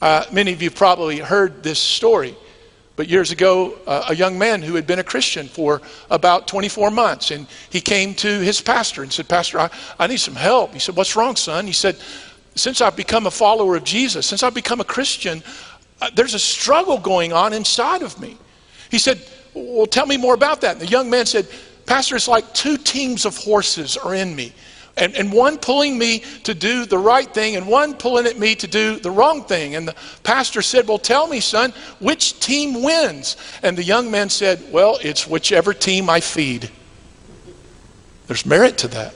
Uh, 0.00 0.24
many 0.32 0.52
of 0.52 0.62
you 0.62 0.70
probably 0.70 1.18
heard 1.18 1.62
this 1.62 1.78
story. 1.78 2.34
But 2.96 3.08
years 3.08 3.30
ago, 3.30 3.78
uh, 3.86 4.06
a 4.10 4.14
young 4.14 4.38
man 4.38 4.60
who 4.60 4.74
had 4.74 4.86
been 4.86 4.98
a 4.98 5.04
Christian 5.04 5.48
for 5.48 5.80
about 6.10 6.46
24 6.46 6.90
months, 6.90 7.30
and 7.30 7.46
he 7.70 7.80
came 7.80 8.14
to 8.16 8.28
his 8.40 8.60
pastor 8.60 9.02
and 9.02 9.10
said, 9.10 9.26
Pastor, 9.26 9.58
I, 9.58 9.70
I 9.98 10.06
need 10.06 10.18
some 10.18 10.34
help. 10.34 10.74
He 10.74 10.78
said, 10.80 10.96
What's 10.96 11.16
wrong, 11.16 11.34
son? 11.34 11.66
He 11.66 11.72
said, 11.72 11.96
since 12.54 12.80
I've 12.80 12.96
become 12.96 13.26
a 13.26 13.30
follower 13.30 13.76
of 13.76 13.84
Jesus, 13.84 14.26
since 14.26 14.42
I've 14.42 14.54
become 14.54 14.80
a 14.80 14.84
Christian, 14.84 15.42
uh, 16.00 16.10
there's 16.14 16.34
a 16.34 16.38
struggle 16.38 16.98
going 16.98 17.32
on 17.32 17.52
inside 17.52 18.02
of 18.02 18.20
me. 18.20 18.36
He 18.90 18.98
said, 18.98 19.20
Well, 19.54 19.86
tell 19.86 20.06
me 20.06 20.16
more 20.16 20.34
about 20.34 20.60
that. 20.62 20.72
And 20.72 20.80
the 20.80 20.86
young 20.86 21.10
man 21.10 21.26
said, 21.26 21.48
Pastor, 21.86 22.16
it's 22.16 22.28
like 22.28 22.52
two 22.54 22.76
teams 22.76 23.24
of 23.24 23.36
horses 23.36 23.96
are 23.96 24.14
in 24.14 24.34
me. 24.34 24.52
And, 24.96 25.14
and 25.14 25.32
one 25.32 25.56
pulling 25.56 25.96
me 25.96 26.20
to 26.44 26.52
do 26.52 26.84
the 26.84 26.98
right 26.98 27.32
thing, 27.32 27.56
and 27.56 27.66
one 27.66 27.94
pulling 27.94 28.26
at 28.26 28.38
me 28.38 28.54
to 28.56 28.66
do 28.66 28.98
the 28.98 29.10
wrong 29.10 29.44
thing. 29.44 29.74
And 29.74 29.88
the 29.88 29.94
pastor 30.22 30.62
said, 30.62 30.88
Well, 30.88 30.98
tell 30.98 31.26
me, 31.26 31.40
son, 31.40 31.72
which 32.00 32.40
team 32.40 32.82
wins? 32.82 33.36
And 33.62 33.78
the 33.78 33.84
young 33.84 34.10
man 34.10 34.28
said, 34.28 34.62
Well, 34.72 34.98
it's 35.02 35.26
whichever 35.26 35.72
team 35.72 36.10
I 36.10 36.20
feed. 36.20 36.70
There's 38.26 38.44
merit 38.46 38.78
to 38.78 38.88
that. 38.88 39.14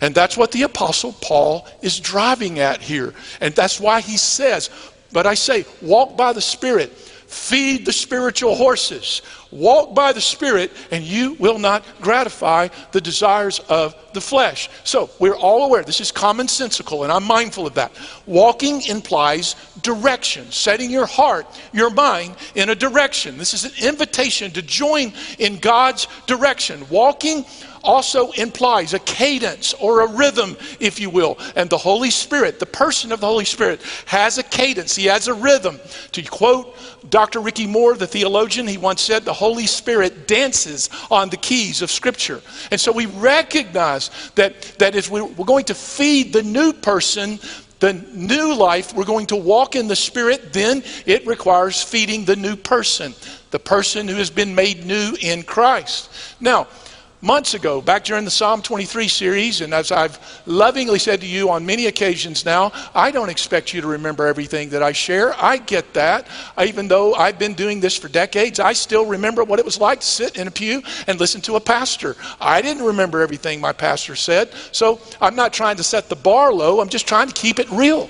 And 0.00 0.14
that's 0.14 0.36
what 0.36 0.52
the 0.52 0.62
Apostle 0.62 1.12
Paul 1.20 1.66
is 1.82 2.00
driving 2.00 2.58
at 2.58 2.80
here. 2.80 3.14
And 3.40 3.54
that's 3.54 3.78
why 3.78 4.00
he 4.00 4.16
says, 4.16 4.70
but 5.12 5.26
I 5.26 5.34
say, 5.34 5.64
walk 5.82 6.16
by 6.16 6.32
the 6.32 6.40
Spirit, 6.40 6.90
feed 6.92 7.84
the 7.84 7.92
spiritual 7.92 8.54
horses, 8.54 9.22
walk 9.52 9.94
by 9.94 10.12
the 10.12 10.20
Spirit, 10.20 10.72
and 10.90 11.04
you 11.04 11.34
will 11.34 11.58
not 11.58 11.84
gratify 12.00 12.68
the 12.92 13.00
desires 13.00 13.60
of 13.68 13.94
the 14.14 14.20
flesh. 14.20 14.68
So 14.84 15.10
we're 15.18 15.36
all 15.36 15.66
aware, 15.66 15.82
this 15.82 16.00
is 16.00 16.10
commonsensical, 16.10 17.02
and 17.02 17.12
I'm 17.12 17.24
mindful 17.24 17.66
of 17.66 17.74
that. 17.74 17.92
Walking 18.26 18.82
implies 18.82 19.54
direction, 19.82 20.50
setting 20.50 20.90
your 20.90 21.06
heart, 21.06 21.46
your 21.72 21.90
mind 21.90 22.34
in 22.54 22.70
a 22.70 22.74
direction. 22.74 23.36
This 23.38 23.54
is 23.54 23.64
an 23.64 23.88
invitation 23.88 24.50
to 24.52 24.62
join 24.62 25.12
in 25.38 25.58
God's 25.58 26.08
direction. 26.26 26.84
Walking 26.88 27.44
also 27.82 28.30
implies 28.32 28.94
a 28.94 28.98
cadence 29.00 29.74
or 29.74 30.00
a 30.00 30.12
rhythm, 30.16 30.56
if 30.78 31.00
you 31.00 31.10
will. 31.10 31.38
And 31.56 31.68
the 31.68 31.78
Holy 31.78 32.10
Spirit, 32.10 32.58
the 32.58 32.66
person 32.66 33.12
of 33.12 33.20
the 33.20 33.26
Holy 33.26 33.44
Spirit, 33.44 33.80
has 34.06 34.38
a 34.38 34.42
cadence, 34.42 34.96
he 34.96 35.06
has 35.06 35.28
a 35.28 35.34
rhythm. 35.34 35.80
To 36.12 36.22
quote 36.22 36.76
Dr. 37.08 37.40
Ricky 37.40 37.66
Moore, 37.66 37.94
the 37.94 38.06
theologian, 38.06 38.66
he 38.66 38.78
once 38.78 39.00
said, 39.00 39.24
The 39.24 39.32
Holy 39.32 39.66
Spirit 39.66 40.28
dances 40.28 40.90
on 41.10 41.30
the 41.30 41.36
keys 41.36 41.82
of 41.82 41.90
Scripture. 41.90 42.42
And 42.70 42.80
so 42.80 42.92
we 42.92 43.06
recognize 43.06 44.10
that, 44.34 44.62
that 44.78 44.94
if 44.94 45.10
we're 45.10 45.26
going 45.44 45.64
to 45.66 45.74
feed 45.74 46.32
the 46.32 46.42
new 46.42 46.72
person, 46.72 47.38
the 47.80 47.94
new 47.94 48.54
life, 48.54 48.94
we're 48.94 49.04
going 49.04 49.26
to 49.26 49.36
walk 49.36 49.74
in 49.74 49.88
the 49.88 49.96
Spirit, 49.96 50.52
then 50.52 50.82
it 51.06 51.26
requires 51.26 51.82
feeding 51.82 52.24
the 52.24 52.36
new 52.36 52.54
person, 52.54 53.14
the 53.50 53.58
person 53.58 54.06
who 54.06 54.16
has 54.16 54.30
been 54.30 54.54
made 54.54 54.84
new 54.84 55.16
in 55.20 55.42
Christ. 55.42 56.10
Now, 56.40 56.68
months 57.22 57.54
ago, 57.54 57.80
back 57.80 58.04
during 58.04 58.24
the 58.24 58.30
Psalm 58.30 58.62
23 58.62 59.08
series, 59.08 59.60
and 59.60 59.74
as 59.74 59.92
I've 59.92 60.18
lovingly 60.46 60.98
said 60.98 61.20
to 61.20 61.26
you 61.26 61.50
on 61.50 61.66
many 61.66 61.86
occasions 61.86 62.44
now, 62.44 62.72
I 62.94 63.10
don't 63.10 63.28
expect 63.28 63.74
you 63.74 63.80
to 63.80 63.86
remember 63.86 64.26
everything 64.26 64.70
that 64.70 64.82
I 64.82 64.92
share. 64.92 65.34
I 65.42 65.58
get 65.58 65.92
that. 65.94 66.26
Even 66.62 66.88
though 66.88 67.14
I've 67.14 67.38
been 67.38 67.54
doing 67.54 67.80
this 67.80 67.96
for 67.96 68.08
decades, 68.08 68.60
I 68.60 68.72
still 68.72 69.06
remember 69.06 69.44
what 69.44 69.58
it 69.58 69.64
was 69.64 69.80
like 69.80 70.00
to 70.00 70.06
sit 70.06 70.36
in 70.36 70.46
a 70.46 70.50
pew 70.50 70.82
and 71.06 71.20
listen 71.20 71.40
to 71.42 71.56
a 71.56 71.60
pastor. 71.60 72.16
I 72.40 72.62
didn't 72.62 72.84
remember 72.84 73.20
everything 73.20 73.60
my 73.60 73.72
pastor 73.72 74.16
said, 74.16 74.52
so 74.72 75.00
I'm 75.20 75.36
not 75.36 75.52
trying 75.52 75.76
to 75.76 75.84
set 75.84 76.08
the 76.08 76.16
bar 76.16 76.52
low, 76.52 76.80
I'm 76.80 76.88
just 76.88 77.06
trying 77.06 77.28
to 77.28 77.34
keep 77.34 77.58
it 77.58 77.70
real. 77.70 78.08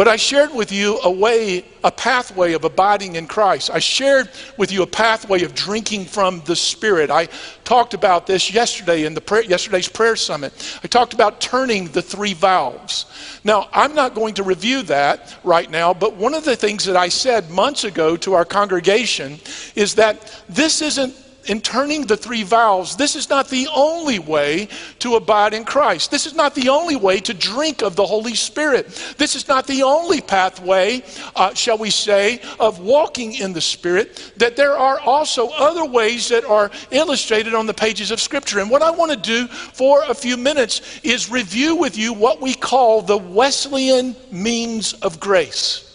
But 0.00 0.08
I 0.08 0.16
shared 0.16 0.54
with 0.54 0.72
you 0.72 0.98
a 1.04 1.10
way, 1.10 1.62
a 1.84 1.92
pathway 1.92 2.54
of 2.54 2.64
abiding 2.64 3.16
in 3.16 3.26
Christ. 3.26 3.68
I 3.70 3.80
shared 3.80 4.30
with 4.56 4.72
you 4.72 4.82
a 4.82 4.86
pathway 4.86 5.42
of 5.42 5.54
drinking 5.54 6.06
from 6.06 6.40
the 6.46 6.56
Spirit. 6.56 7.10
I 7.10 7.28
talked 7.64 7.92
about 7.92 8.26
this 8.26 8.50
yesterday 8.50 9.04
in 9.04 9.12
the 9.12 9.20
prayer, 9.20 9.42
yesterday's 9.42 9.90
prayer 9.90 10.16
summit. 10.16 10.54
I 10.82 10.86
talked 10.86 11.12
about 11.12 11.42
turning 11.42 11.88
the 11.88 12.00
three 12.00 12.32
valves. 12.32 13.04
Now, 13.44 13.68
I'm 13.74 13.94
not 13.94 14.14
going 14.14 14.32
to 14.36 14.42
review 14.42 14.80
that 14.84 15.36
right 15.44 15.70
now, 15.70 15.92
but 15.92 16.16
one 16.16 16.32
of 16.32 16.46
the 16.46 16.56
things 16.56 16.86
that 16.86 16.96
I 16.96 17.10
said 17.10 17.50
months 17.50 17.84
ago 17.84 18.16
to 18.16 18.32
our 18.32 18.46
congregation 18.46 19.38
is 19.74 19.96
that 19.96 20.42
this 20.48 20.80
isn't 20.80 21.14
in 21.46 21.60
turning 21.60 22.06
the 22.06 22.16
three 22.16 22.42
valves, 22.42 22.96
this 22.96 23.16
is 23.16 23.28
not 23.28 23.48
the 23.48 23.68
only 23.74 24.18
way 24.18 24.68
to 25.00 25.16
abide 25.16 25.54
in 25.54 25.64
Christ. 25.64 26.10
This 26.10 26.26
is 26.26 26.34
not 26.34 26.54
the 26.54 26.68
only 26.68 26.96
way 26.96 27.20
to 27.20 27.34
drink 27.34 27.82
of 27.82 27.96
the 27.96 28.06
Holy 28.06 28.34
Spirit. 28.34 28.88
This 29.18 29.34
is 29.34 29.48
not 29.48 29.66
the 29.66 29.82
only 29.82 30.20
pathway, 30.20 31.02
uh, 31.34 31.54
shall 31.54 31.78
we 31.78 31.90
say, 31.90 32.40
of 32.58 32.80
walking 32.80 33.34
in 33.34 33.52
the 33.52 33.60
Spirit. 33.60 34.32
That 34.36 34.56
there 34.56 34.76
are 34.76 35.00
also 35.00 35.48
other 35.50 35.84
ways 35.84 36.28
that 36.28 36.44
are 36.44 36.70
illustrated 36.90 37.54
on 37.54 37.66
the 37.66 37.74
pages 37.74 38.10
of 38.10 38.20
Scripture. 38.20 38.60
And 38.60 38.70
what 38.70 38.82
I 38.82 38.90
want 38.90 39.12
to 39.12 39.16
do 39.16 39.46
for 39.46 40.02
a 40.08 40.14
few 40.14 40.36
minutes 40.36 41.00
is 41.02 41.30
review 41.30 41.76
with 41.76 41.96
you 41.96 42.12
what 42.12 42.40
we 42.40 42.54
call 42.54 43.02
the 43.02 43.18
Wesleyan 43.18 44.14
means 44.30 44.92
of 44.94 45.20
grace 45.20 45.89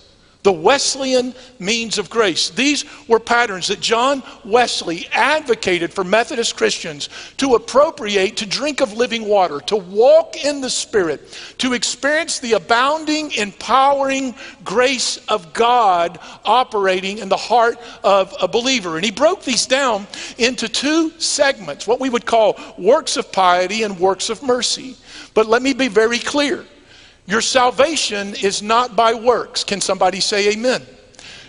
the 0.45 0.51
Wesleyan 0.51 1.33
means 1.57 1.97
of 1.97 2.07
grace. 2.07 2.51
These 2.51 2.85
were 3.07 3.19
patterns 3.19 3.67
that 3.69 3.79
John 3.79 4.21
Wesley 4.45 5.07
advocated 5.11 5.91
for 5.91 6.03
Methodist 6.03 6.55
Christians 6.55 7.09
to 7.37 7.55
appropriate 7.55 8.37
to 8.37 8.45
drink 8.45 8.79
of 8.79 8.93
living 8.93 9.27
water, 9.27 9.59
to 9.61 9.75
walk 9.75 10.45
in 10.45 10.61
the 10.61 10.69
Spirit, 10.69 11.35
to 11.57 11.73
experience 11.73 12.37
the 12.37 12.53
abounding, 12.53 13.31
empowering 13.31 14.35
grace 14.63 15.17
of 15.29 15.51
God 15.51 16.19
operating 16.45 17.17
in 17.17 17.27
the 17.27 17.35
heart 17.35 17.79
of 18.03 18.31
a 18.39 18.47
believer. 18.47 18.97
And 18.97 19.03
he 19.03 19.11
broke 19.11 19.41
these 19.41 19.65
down 19.65 20.05
into 20.37 20.69
two 20.69 21.09
segments, 21.19 21.87
what 21.87 21.99
we 21.99 22.11
would 22.11 22.27
call 22.27 22.59
works 22.77 23.17
of 23.17 23.31
piety 23.31 23.81
and 23.81 23.99
works 23.99 24.29
of 24.29 24.43
mercy. 24.43 24.95
But 25.33 25.47
let 25.47 25.63
me 25.63 25.73
be 25.73 25.87
very 25.87 26.19
clear. 26.19 26.65
Your 27.27 27.41
salvation 27.41 28.35
is 28.35 28.61
not 28.61 28.95
by 28.95 29.13
works. 29.13 29.63
Can 29.63 29.81
somebody 29.81 30.19
say 30.19 30.53
amen? 30.53 30.83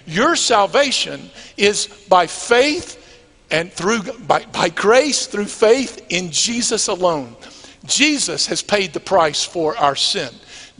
Your 0.06 0.37
salvation 0.37 1.30
is 1.56 1.87
by 2.09 2.26
faith 2.26 3.02
and 3.50 3.73
through 3.73 4.02
by, 4.26 4.45
by 4.47 4.68
grace 4.68 5.26
through 5.26 5.47
faith 5.47 6.04
in 6.09 6.30
Jesus 6.30 6.88
alone. 6.88 7.37
Jesus 7.85 8.47
has 8.47 8.62
paid 8.62 8.92
the 8.92 9.00
price 9.00 9.45
for 9.45 9.76
our 9.76 9.97
sin. 9.97 10.30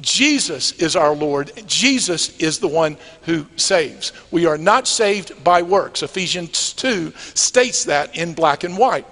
Jesus 0.00 0.73
is 0.73 0.95
our 0.95 1.15
Lord. 1.15 1.53
Jesus 1.67 2.37
is 2.38 2.59
the 2.59 2.69
one 2.69 2.99
who 3.23 3.47
saves. 3.57 4.12
We 4.31 4.47
are 4.47 4.59
not 4.59 4.87
saved 4.87 5.43
by 5.43 5.62
works. 5.62 6.03
Ephesians 6.03 6.73
2 6.75 7.12
states 7.17 7.85
that 7.85 8.15
in 8.17 8.35
black 8.35 8.65
and 8.65 8.76
white. 8.76 9.07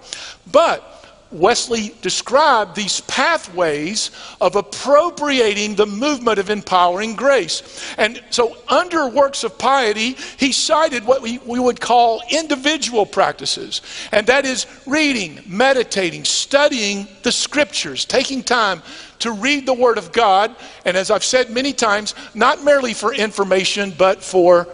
But 0.51 0.94
Wesley 1.35 1.95
described 2.01 2.77
these 2.77 3.01
pathways 3.03 4.13
of 4.41 4.55
appropriating 4.55 5.75
the 5.75 5.87
movement 5.87 6.39
of 6.39 6.49
empowering 6.49 7.17
grace. 7.17 7.85
And 7.99 8.23
so, 8.31 8.57
under 8.69 9.09
works 9.09 9.43
of 9.43 9.59
piety, 9.59 10.17
he 10.39 10.53
cited 10.53 11.05
what 11.05 11.23
we, 11.23 11.39
we 11.39 11.59
would 11.59 11.81
call 11.81 12.23
individual 12.31 13.05
practices, 13.05 13.83
and 14.13 14.27
that 14.29 14.47
is 14.47 14.67
reading, 14.87 15.41
meditating, 15.47 16.25
studying 16.25 17.09
the 17.25 17.33
scriptures, 17.33 18.05
taking 18.05 18.43
time 18.43 18.83
to 19.19 19.33
read 19.33 19.67
the 19.67 19.75
Word 19.75 19.99
of 19.99 20.13
God, 20.13 20.55
and 20.85 20.97
as 20.97 21.11
I've 21.11 21.25
said 21.25 21.51
many 21.51 21.73
times, 21.73 22.15
not 22.35 22.63
merely 22.63 22.95
for 22.95 23.13
information, 23.13 23.93
but 23.97 24.23
for 24.23 24.69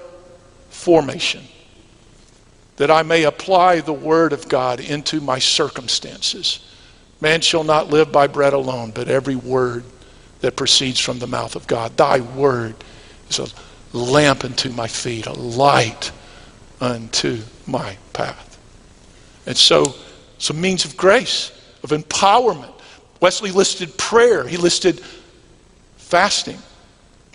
formation 0.68 1.42
that 2.80 2.90
I 2.90 3.02
may 3.02 3.24
apply 3.24 3.82
the 3.82 3.92
word 3.92 4.32
of 4.32 4.48
God 4.48 4.80
into 4.80 5.20
my 5.20 5.38
circumstances. 5.38 6.60
Man 7.20 7.42
shall 7.42 7.62
not 7.62 7.90
live 7.90 8.10
by 8.10 8.26
bread 8.26 8.54
alone, 8.54 8.90
but 8.90 9.06
every 9.06 9.36
word 9.36 9.84
that 10.40 10.56
proceeds 10.56 10.98
from 10.98 11.18
the 11.18 11.26
mouth 11.26 11.56
of 11.56 11.66
God. 11.66 11.94
Thy 11.98 12.20
word 12.20 12.74
is 13.28 13.38
a 13.38 13.48
lamp 13.94 14.46
unto 14.46 14.70
my 14.70 14.88
feet, 14.88 15.26
a 15.26 15.34
light 15.34 16.10
unto 16.80 17.42
my 17.66 17.98
path. 18.14 18.58
And 19.44 19.58
so, 19.58 19.94
some 20.38 20.58
means 20.58 20.86
of 20.86 20.96
grace, 20.96 21.52
of 21.82 21.90
empowerment. 21.90 22.72
Wesley 23.20 23.50
listed 23.50 23.98
prayer, 23.98 24.48
he 24.48 24.56
listed 24.56 25.02
fasting. 25.98 26.56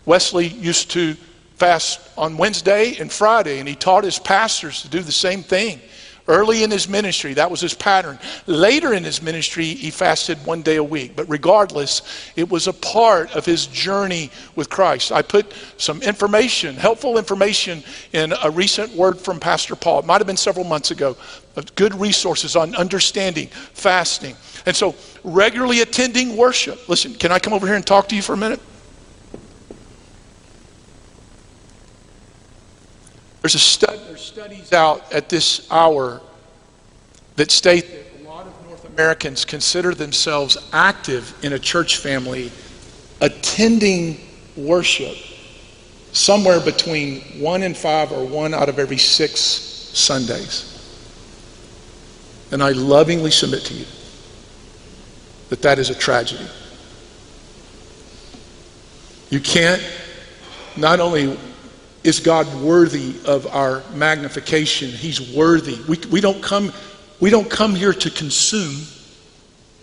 Wesley 0.07 0.47
used 0.47 0.89
to 0.89 1.15
fast 1.55 2.00
on 2.17 2.38
Wednesday 2.38 2.95
and 3.00 3.12
Friday, 3.12 3.59
and 3.59 3.67
he 3.67 3.75
taught 3.75 4.03
his 4.03 4.19
pastors 4.19 4.81
to 4.81 4.89
do 4.89 5.01
the 5.01 5.12
same 5.12 5.41
thing. 5.41 5.79
Early 6.27 6.63
in 6.63 6.71
his 6.71 6.89
ministry, 6.89 7.35
that 7.35 7.51
was 7.51 7.62
his 7.62 7.75
pattern. 7.75 8.17
Later 8.47 8.93
in 8.93 9.03
his 9.03 9.21
ministry, 9.21 9.65
he 9.65 9.91
fasted 9.91 10.43
one 10.43 10.63
day 10.63 10.77
a 10.77 10.83
week. 10.83 11.15
But 11.15 11.29
regardless, 11.29 12.01
it 12.35 12.50
was 12.50 12.65
a 12.65 12.74
part 12.74 13.35
of 13.35 13.45
his 13.45 13.67
journey 13.67 14.31
with 14.55 14.68
Christ. 14.68 15.11
I 15.11 15.22
put 15.22 15.53
some 15.77 16.01
information, 16.01 16.77
helpful 16.77 17.20
information, 17.20 17.83
in 18.11 18.33
a 18.44 18.50
recent 18.50 18.91
word 18.94 19.20
from 19.20 19.39
Pastor 19.39 19.75
Paul. 19.75 20.00
It 20.00 20.05
might 20.05 20.18
have 20.18 20.25
been 20.25 20.35
several 20.35 20.65
months 20.65 20.89
ago. 20.89 21.15
Good 21.75 21.94
resources 21.94 22.55
on 22.55 22.74
understanding 22.74 23.48
fasting. 23.48 24.35
And 24.65 24.75
so, 24.75 24.96
regularly 25.24 25.81
attending 25.81 26.35
worship. 26.35 26.89
Listen, 26.89 27.13
can 27.13 27.31
I 27.31 27.37
come 27.37 27.53
over 27.53 27.68
here 27.68 27.75
and 27.75 27.85
talk 27.85 28.09
to 28.09 28.15
you 28.15 28.24
for 28.24 28.33
a 28.33 28.37
minute? 28.37 28.59
There's, 33.46 33.53
a 33.53 33.60
stud, 33.60 34.00
there's 34.08 34.22
studies 34.22 34.74
out 34.74 35.14
at 35.14 35.29
this 35.29 35.68
hour 35.70 36.20
that 37.36 37.51
state 37.51 37.86
that 37.92 38.24
a 38.24 38.27
lot 38.27 38.48
of 38.48 38.68
North 38.68 38.86
Americans 38.86 39.46
consider 39.46 39.94
themselves 39.94 40.58
active 40.74 41.31
in 41.46 41.53
a 41.53 41.60
church 41.60 41.98
family, 41.98 42.51
attending 43.22 44.20
worship 44.58 45.16
somewhere 46.12 46.60
between 46.60 47.22
one 47.40 47.62
in 47.62 47.75
five 47.75 48.12
or 48.12 48.25
one 48.25 48.55
out 48.55 48.68
of 48.68 48.79
every 48.79 48.98
six 48.98 49.38
Sundays. 49.38 50.72
And 52.51 52.64
I 52.64 52.72
lovingly 52.72 53.29
submit 53.29 53.62
to 53.66 53.75
you 53.75 53.86
that 55.50 55.62
that 55.62 55.77
is 55.77 55.92
a 55.92 55.96
tragedy. 55.96 56.48
You 59.29 59.40
can't 59.40 59.84
not 60.75 61.00
only 61.00 61.38
is 62.05 62.20
God 62.20 62.46
worthy 62.61 63.15
of 63.25 63.48
our 63.48 63.81
magnification? 63.96 64.89
He's 64.89 65.35
worthy. 65.35 65.79
We, 65.89 65.98
we, 66.11 66.22
don't 66.22 66.41
come, 66.41 66.72
we 67.20 67.31
don't 67.31 67.50
come 67.50 67.74
here 67.74 67.94
to 67.94 68.09
consume, 68.11 68.85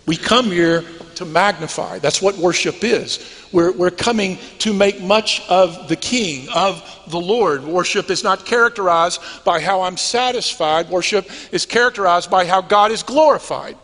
we 0.05 0.15
come 0.15 0.45
here 0.45 0.85
to 1.15 1.25
magnify. 1.25 1.99
That's 1.99 2.21
what 2.21 2.37
worship 2.37 2.83
is. 2.83 3.19
We're, 3.51 3.73
we're 3.73 3.91
coming 3.91 4.39
to 4.59 4.73
make 4.73 5.01
much 5.01 5.47
of 5.49 5.89
the 5.89 5.97
King, 5.97 6.47
of 6.55 6.81
the 7.09 7.19
Lord. 7.19 7.65
Worship 7.65 8.09
is 8.09 8.23
not 8.23 8.45
characterized 8.45 9.21
by 9.43 9.59
how 9.59 9.81
I'm 9.81 9.97
satisfied, 9.97 10.89
worship 10.89 11.29
is 11.51 11.65
characterized 11.65 12.31
by 12.31 12.45
how 12.45 12.61
God 12.61 12.91
is 12.91 13.03
glorified. 13.03 13.77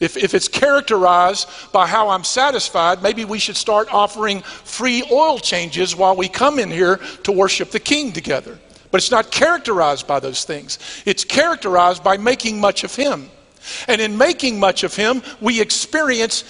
If, 0.00 0.16
if 0.16 0.32
it's 0.32 0.46
characterized 0.46 1.48
by 1.72 1.86
how 1.86 2.10
I'm 2.10 2.22
satisfied, 2.22 3.02
maybe 3.02 3.24
we 3.24 3.38
should 3.38 3.56
start 3.56 3.92
offering 3.92 4.42
free 4.42 5.02
oil 5.10 5.38
changes 5.38 5.96
while 5.96 6.14
we 6.14 6.28
come 6.28 6.58
in 6.58 6.70
here 6.70 7.00
to 7.24 7.32
worship 7.32 7.70
the 7.70 7.80
King 7.80 8.12
together. 8.12 8.58
But 8.90 9.00
it's 9.00 9.10
not 9.10 9.30
characterized 9.30 10.06
by 10.06 10.20
those 10.20 10.44
things, 10.44 10.78
it's 11.04 11.24
characterized 11.24 12.04
by 12.04 12.16
making 12.16 12.60
much 12.60 12.84
of 12.84 12.94
Him. 12.94 13.28
And 13.88 14.00
in 14.00 14.16
making 14.16 14.58
much 14.58 14.84
of 14.84 14.94
Him, 14.94 15.22
we 15.40 15.60
experience 15.60 16.44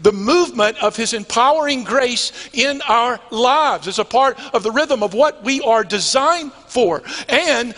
the 0.00 0.12
movement 0.12 0.82
of 0.82 0.96
His 0.96 1.12
empowering 1.12 1.84
grace 1.84 2.32
in 2.52 2.82
our 2.88 3.20
lives 3.30 3.86
as 3.86 3.98
a 3.98 4.04
part 4.04 4.38
of 4.54 4.62
the 4.62 4.70
rhythm 4.72 5.02
of 5.02 5.14
what 5.14 5.44
we 5.44 5.60
are 5.60 5.84
designed 5.84 6.52
for. 6.66 7.02
And 7.28 7.74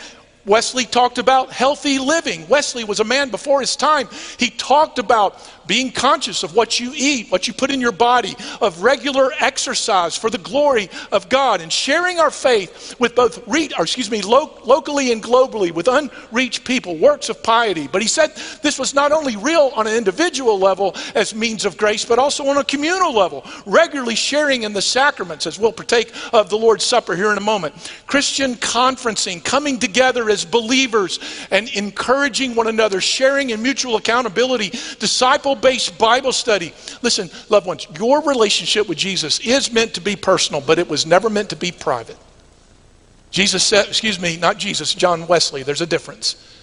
Wesley 0.46 0.85
talked 0.85 1.18
about 1.18 1.50
healthy 1.50 1.98
living. 1.98 2.48
Wesley 2.48 2.85
was 2.85 3.00
a 3.00 3.04
man 3.04 3.30
before 3.30 3.61
his 3.61 3.74
time. 3.74 4.09
He 4.38 4.48
talked 4.48 4.98
about 4.98 5.40
being 5.66 5.90
conscious 5.90 6.42
of 6.42 6.55
what 6.55 6.79
you 6.81 6.92
eat, 6.94 7.31
what 7.31 7.48
you 7.48 7.55
put 7.55 7.70
in 7.70 7.81
your 7.81 7.92
body, 7.92 8.35
of 8.61 8.83
regular 8.83 9.33
exercise 9.40 10.16
for 10.16 10.31
the 10.31 10.38
glory 10.38 10.88
of 11.12 11.29
God, 11.29 11.61
and 11.61 11.72
sharing 11.72 12.18
our 12.18 12.31
faith 12.31 12.94
with 12.98 13.14
both, 13.14 13.46
re- 13.48 13.70
or 13.79 13.85
excuse 13.85 14.11
me, 14.11 14.22
lo- 14.22 14.59
locally 14.64 15.12
and 15.12 15.22
globally 15.22 15.72
with 15.72 15.88
unreached 15.88 16.64
people, 16.64 16.96
works 16.96 17.29
of 17.29 17.42
piety. 17.42 17.88
But 17.88 18.02
he 18.02 18.09
said 18.09 18.35
this 18.62 18.79
was 18.79 18.94
not 18.94 19.12
only 19.12 19.37
real 19.37 19.72
on 19.74 19.87
an 19.87 19.94
individual 19.94 20.59
level 20.59 20.94
as 21.14 21.35
means 21.35 21.64
of 21.64 21.76
grace, 21.76 22.05
but 22.05 22.18
also 22.18 22.46
on 22.46 22.57
a 22.57 22.64
communal 22.64 23.12
level, 23.12 23.44
regularly 23.66 24.14
sharing 24.14 24.62
in 24.62 24.72
the 24.72 24.83
sacraments, 24.83 25.46
as 25.46 25.59
we'll 25.59 25.72
partake 25.72 26.12
of 26.33 26.48
the 26.50 26.59
Lord's 26.59 26.85
Supper 26.85 27.16
here 27.16 27.33
in 27.33 27.38
a 27.38 27.42
moment. 27.42 27.74
Christian 28.07 28.55
conferencing, 28.55 29.42
coming 29.42 29.79
together 29.79 30.31
as 30.31 30.44
believers 30.44 31.18
and 31.50 31.68
encouraging 31.70 32.55
one 32.55 32.68
another, 32.68 33.00
sharing 33.00 33.50
in 33.50 33.62
mutual 33.62 33.96
accountability, 33.96 34.70
disciple 34.98 35.55
based 35.56 35.98
Bible 35.98 36.32
study. 36.32 36.72
Listen, 37.02 37.30
loved 37.48 37.66
ones, 37.66 37.86
your 37.98 38.22
relationship 38.22 38.88
with 38.88 38.98
Jesus 38.98 39.40
is 39.40 39.72
meant 39.72 39.94
to 39.94 40.00
be 40.00 40.16
personal, 40.16 40.60
but 40.60 40.78
it 40.78 40.88
was 40.88 41.06
never 41.06 41.28
meant 41.28 41.50
to 41.50 41.56
be 41.56 41.72
private. 41.72 42.16
Jesus 43.30 43.64
said, 43.64 43.88
excuse 43.88 44.20
me, 44.20 44.36
not 44.36 44.58
Jesus, 44.58 44.94
John 44.94 45.26
Wesley, 45.26 45.62
there's 45.62 45.80
a 45.80 45.86
difference. 45.86 46.55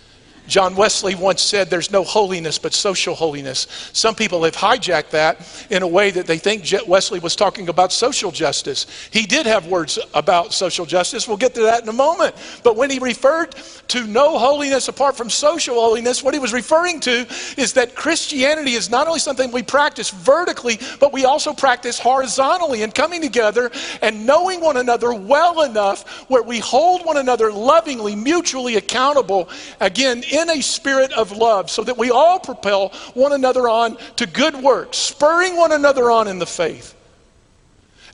John 0.48 0.76
Wesley 0.76 1.16
once 1.16 1.42
said, 1.42 1.70
There's 1.70 1.92
no 1.92 2.04
holiness 2.04 2.60
but 2.60 2.74
social 2.74 3.16
holiness. 3.16 3.68
Some 3.94 4.14
people 4.14 4.44
have 4.44 4.56
hijacked 4.56 5.12
that 5.12 5.66
in 5.70 5.84
a 5.84 5.88
way 5.88 6.12
that 6.12 6.28
they 6.28 6.38
think 6.38 6.66
Wesley 6.88 7.20
was 7.20 7.36
talking 7.36 7.70
about 7.70 7.94
social 7.94 8.32
justice. 8.32 8.86
He 9.12 9.26
did 9.26 9.46
have 9.46 9.68
words 9.68 9.98
about 10.14 10.54
social 10.54 10.86
justice. 10.86 11.28
We'll 11.28 11.38
get 11.38 11.56
to 11.56 11.62
that 11.62 11.84
in 11.84 11.90
a 11.90 11.94
moment. 11.94 12.36
But 12.64 12.76
when 12.76 12.90
he 12.90 13.00
referred 13.00 13.56
to 13.90 14.06
no 14.06 14.38
holiness 14.38 14.88
apart 14.90 15.16
from 15.16 15.30
social 15.30 15.76
holiness, 15.76 16.22
what 16.22 16.34
he 16.34 16.40
was 16.40 16.52
referring 16.52 17.00
to 17.02 17.26
is 17.58 17.74
that 17.74 17.96
Christianity 17.96 18.74
is 18.74 18.90
not 18.90 19.08
only 19.08 19.20
something 19.20 19.52
we 19.52 19.64
practice 19.64 20.10
vertically, 20.10 20.80
but 21.00 21.14
we 21.14 21.26
also 21.26 21.54
practice 21.54 22.00
horizontally 22.00 22.84
and 22.84 22.94
coming 22.94 23.22
together 23.22 23.72
and 24.02 24.26
knowing 24.26 24.60
one 24.60 24.78
another 24.78 25.14
well 25.14 25.62
enough 25.62 26.30
where 26.30 26.44
we 26.44 26.60
hold 26.60 27.06
one 27.06 27.18
another 27.18 27.52
lovingly, 27.52 28.16
mutually 28.16 28.76
accountable. 28.76 29.50
Again, 29.80 30.24
in 30.34 30.50
a 30.50 30.62
spirit 30.62 31.12
of 31.14 31.32
love 31.32 31.70
so 31.70 31.84
that 31.84 31.98
we 31.98 32.10
all 32.10 32.40
propel 32.40 32.90
one 33.14 33.34
another 33.34 33.70
on 33.70 33.98
to 34.18 34.26
good 34.26 34.56
works, 34.56 34.98
spurring 34.98 35.56
one 35.56 35.72
another 35.72 36.10
on 36.10 36.28
in 36.28 36.40
the 36.40 36.46
faith. 36.46 36.96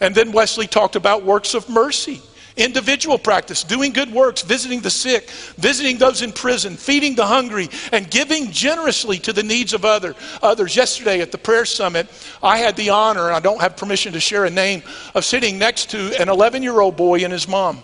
And 0.01 0.13
then 0.13 0.32
Wesley 0.32 0.67
talked 0.67 0.95
about 0.95 1.23
works 1.23 1.53
of 1.53 1.69
mercy 1.69 2.21
individual 2.60 3.17
practice, 3.17 3.63
doing 3.63 3.93
good 3.93 4.12
works, 4.12 4.41
visiting 4.41 4.82
the 4.82 4.89
sick, 4.89 5.29
visiting 5.58 5.97
those 5.97 6.21
in 6.21 6.32
prison, 6.32 6.75
feeding 6.75 7.15
the 7.15 7.25
hungry, 7.25 7.69
and 7.91 8.12
giving 8.12 8.51
generously 8.51 9.17
to 9.19 9.34
the 9.34 9.43
needs 9.43 9.73
of 9.73 9.86
other, 9.86 10.13
others. 10.43 10.75
Yesterday 10.75 11.21
at 11.21 11.32
the 11.32 11.38
prayer 11.38 11.65
summit, 11.65 12.08
I 12.43 12.58
had 12.58 12.75
the 12.75 12.89
honor, 12.89 13.27
and 13.27 13.36
I 13.36 13.39
don't 13.39 13.62
have 13.62 13.77
permission 13.77 14.13
to 14.13 14.19
share 14.19 14.45
a 14.45 14.49
name, 14.49 14.84
of 15.15 15.25
sitting 15.25 15.58
next 15.58 15.91
to 15.91 16.21
an 16.21 16.29
11 16.29 16.62
year 16.62 16.79
old 16.79 16.97
boy 16.97 17.23
and 17.23 17.32
his 17.32 17.47
mom. 17.47 17.82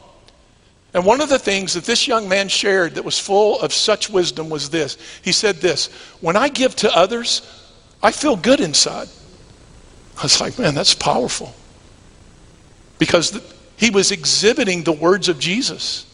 And 0.96 1.06
one 1.06 1.20
of 1.20 1.28
the 1.28 1.38
things 1.38 1.74
that 1.74 1.84
this 1.84 2.08
young 2.08 2.30
man 2.30 2.48
shared 2.48 2.96
that 2.96 3.04
was 3.04 3.20
full 3.20 3.60
of 3.60 3.74
such 3.74 4.10
wisdom 4.10 4.50
was 4.50 4.70
this. 4.70 4.98
He 5.22 5.34
said 5.34 5.58
this 5.58 5.88
When 6.22 6.38
I 6.38 6.48
give 6.48 6.74
to 6.78 6.96
others, 6.96 7.42
I 8.02 8.14
feel 8.14 8.38
good 8.38 8.62
inside. 8.62 9.10
I 10.18 10.24
was 10.24 10.40
like, 10.40 10.58
man, 10.58 10.74
that's 10.74 10.96
powerful. 10.96 11.54
Because 12.98 13.32
the, 13.32 13.44
he 13.76 13.90
was 13.90 14.14
exhibiting 14.14 14.84
the 14.84 14.94
words 14.94 15.28
of 15.28 15.38
Jesus. 15.38 16.06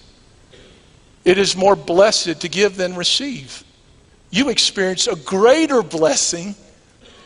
It 1.24 1.38
is 1.38 1.56
more 1.56 1.76
blessed 1.76 2.42
to 2.42 2.50
give 2.50 2.76
than 2.76 2.96
receive. 2.96 3.64
You 4.32 4.50
experience 4.50 5.06
a 5.06 5.16
greater 5.16 5.84
blessing 5.84 6.56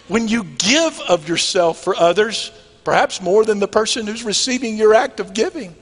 when 0.09 0.27
you 0.27 0.43
give 0.43 0.99
of 1.07 1.29
yourself 1.29 1.81
for 1.81 1.95
others, 1.95 2.51
perhaps 2.83 3.21
more 3.21 3.45
than 3.45 3.59
the 3.59 3.67
person 3.69 4.07
who's 4.07 4.25
receiving 4.25 4.75
your 4.75 4.93
act 4.93 5.21
of 5.21 5.33
giving. 5.33 5.73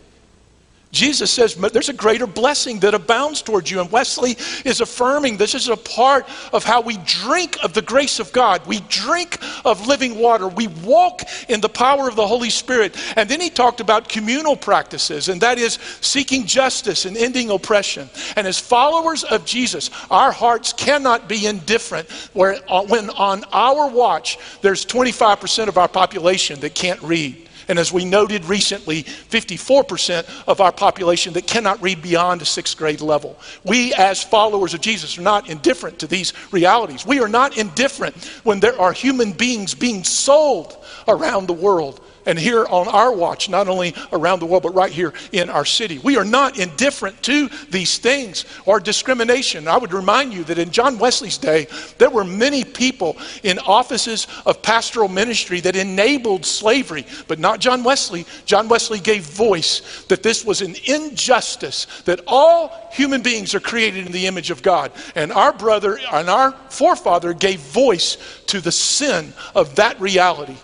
Jesus 0.93 1.32
says 1.32 1.56
there's 1.56 1.89
a 1.89 1.93
greater 1.93 2.27
blessing 2.27 2.79
that 2.82 2.93
abounds 2.93 3.41
towards 3.41 3.69
you. 3.71 3.82
And 3.82 3.91
Wesley 3.91 4.38
is 4.63 4.79
affirming 4.79 5.38
this 5.38 5.56
is 5.56 5.67
a 5.67 5.75
part 5.75 6.27
of 6.53 6.63
how 6.63 6.82
we 6.82 6.97
drink 6.97 7.58
of 7.63 7.73
the 7.73 7.82
grace 7.82 8.19
of 8.19 8.32
God. 8.32 8.65
We 8.67 8.79
drink 8.82 9.39
of 9.65 9.88
living 9.88 10.19
water. 10.19 10.47
We 10.47 10.67
walk 10.67 11.23
in 11.49 11.62
the 11.62 11.69
power 11.69 12.08
of 12.08 12.15
the 12.15 12.27
Holy 12.27 12.51
Spirit. 12.51 12.95
And 13.15 13.27
then 13.27 13.41
he 13.41 13.49
talked 13.49 13.79
about 13.79 14.08
communal 14.08 14.56
practices, 14.56 15.29
and 15.29 15.41
that 15.41 15.58
is 15.58 15.79
seeking 16.01 16.45
justice 16.45 17.06
and 17.06 17.17
ending 17.17 17.49
oppression. 17.49 18.08
And 18.36 18.45
as 18.45 18.60
followers 18.60 19.23
of 19.23 19.45
Jesus, 19.45 19.89
our 20.12 20.32
hearts 20.32 20.73
cannot 20.73 21.27
be 21.27 21.47
indifferent 21.47 22.08
where, 22.34 22.60
uh, 22.69 22.84
when 22.84 23.10
on 23.10 23.43
our 23.51 23.89
watch 23.89 24.38
there's 24.62 24.86
25% 24.86 25.69
of 25.69 25.79
our 25.79 25.88
population 25.88 26.60
that 26.60 26.75
can't 26.75 27.01
read. 27.01 27.42
And 27.67 27.80
as 27.80 27.91
we 27.91 28.06
noted 28.06 28.45
recently, 28.45 29.04
54% 29.04 30.45
of 30.47 30.62
our 30.62 30.71
population 30.71 31.34
that 31.34 31.47
cannot 31.47 31.82
read 31.82 32.02
beyond 32.02 32.41
a 32.41 32.45
sixth 32.45 32.78
grade 32.78 33.02
level. 33.02 33.39
We, 33.63 33.93
as 33.93 34.23
followers 34.23 34.73
of 34.73 34.82
Jesus, 34.82 35.17
are 35.17 35.21
not 35.21 35.49
indifferent 35.49 35.99
to 35.99 36.08
these 36.08 36.34
realities. 36.52 37.06
We 37.06 37.19
are 37.19 37.28
not 37.28 37.58
indifferent 37.58 38.15
when 38.43 38.60
there 38.60 38.80
are 38.80 38.91
human 38.91 39.32
beings 39.32 39.73
being 39.73 40.04
sold 40.04 40.78
around 41.08 41.47
the 41.47 41.54
world 41.54 42.03
and 42.25 42.38
here 42.38 42.65
on 42.65 42.88
our 42.88 43.12
watch, 43.12 43.49
not 43.49 43.67
only 43.67 43.95
around 44.12 44.39
the 44.39 44.45
world, 44.45 44.63
but 44.63 44.73
right 44.75 44.91
here 44.91 45.13
in 45.31 45.49
our 45.49 45.65
city. 45.65 45.99
We 45.99 46.17
are 46.17 46.25
not 46.25 46.57
indifferent 46.57 47.21
to 47.23 47.49
these 47.69 47.97
things 47.97 48.45
or 48.65 48.79
discrimination. 48.79 49.67
I 49.67 49.77
would 49.77 49.93
remind 49.93 50.33
you 50.33 50.43
that 50.45 50.57
in 50.57 50.71
John 50.71 50.97
Wesley's 50.97 51.38
day, 51.38 51.67
there 51.97 52.09
were 52.09 52.23
many 52.23 52.63
people 52.63 53.17
in 53.43 53.59
offices 53.59 54.27
of 54.45 54.62
pastoral 54.62 55.09
ministry 55.09 55.59
that 55.62 55.75
enabled 55.75 56.45
slavery, 56.45 57.05
but 57.27 57.39
not 57.39 57.59
John 57.59 57.83
Wesley. 57.83 58.25
John 58.45 58.67
Wesley 58.67 58.99
gave 58.99 59.23
voice 59.23 60.05
that 60.09 60.23
this 60.23 60.45
was 60.45 60.62
an 60.62 60.75
injustice, 60.86 61.88
that 62.05 62.21
all 62.27 62.89
human 62.91 63.21
beings 63.21 63.55
are 63.55 63.59
created 63.59 64.05
in 64.05 64.12
the 64.12 64.27
image 64.27 64.51
of 64.51 64.62
God. 64.62 64.91
And 65.15 65.31
our 65.31 65.53
brother 65.53 65.99
and 66.12 66.29
our 66.29 66.51
forefather 66.69 67.33
gave 67.33 67.59
voice 67.59 68.17
to 68.47 68.62
the 68.62 68.71
sin 68.71 69.33
of 69.55 69.75
that 69.75 69.99
reality. 69.99 70.55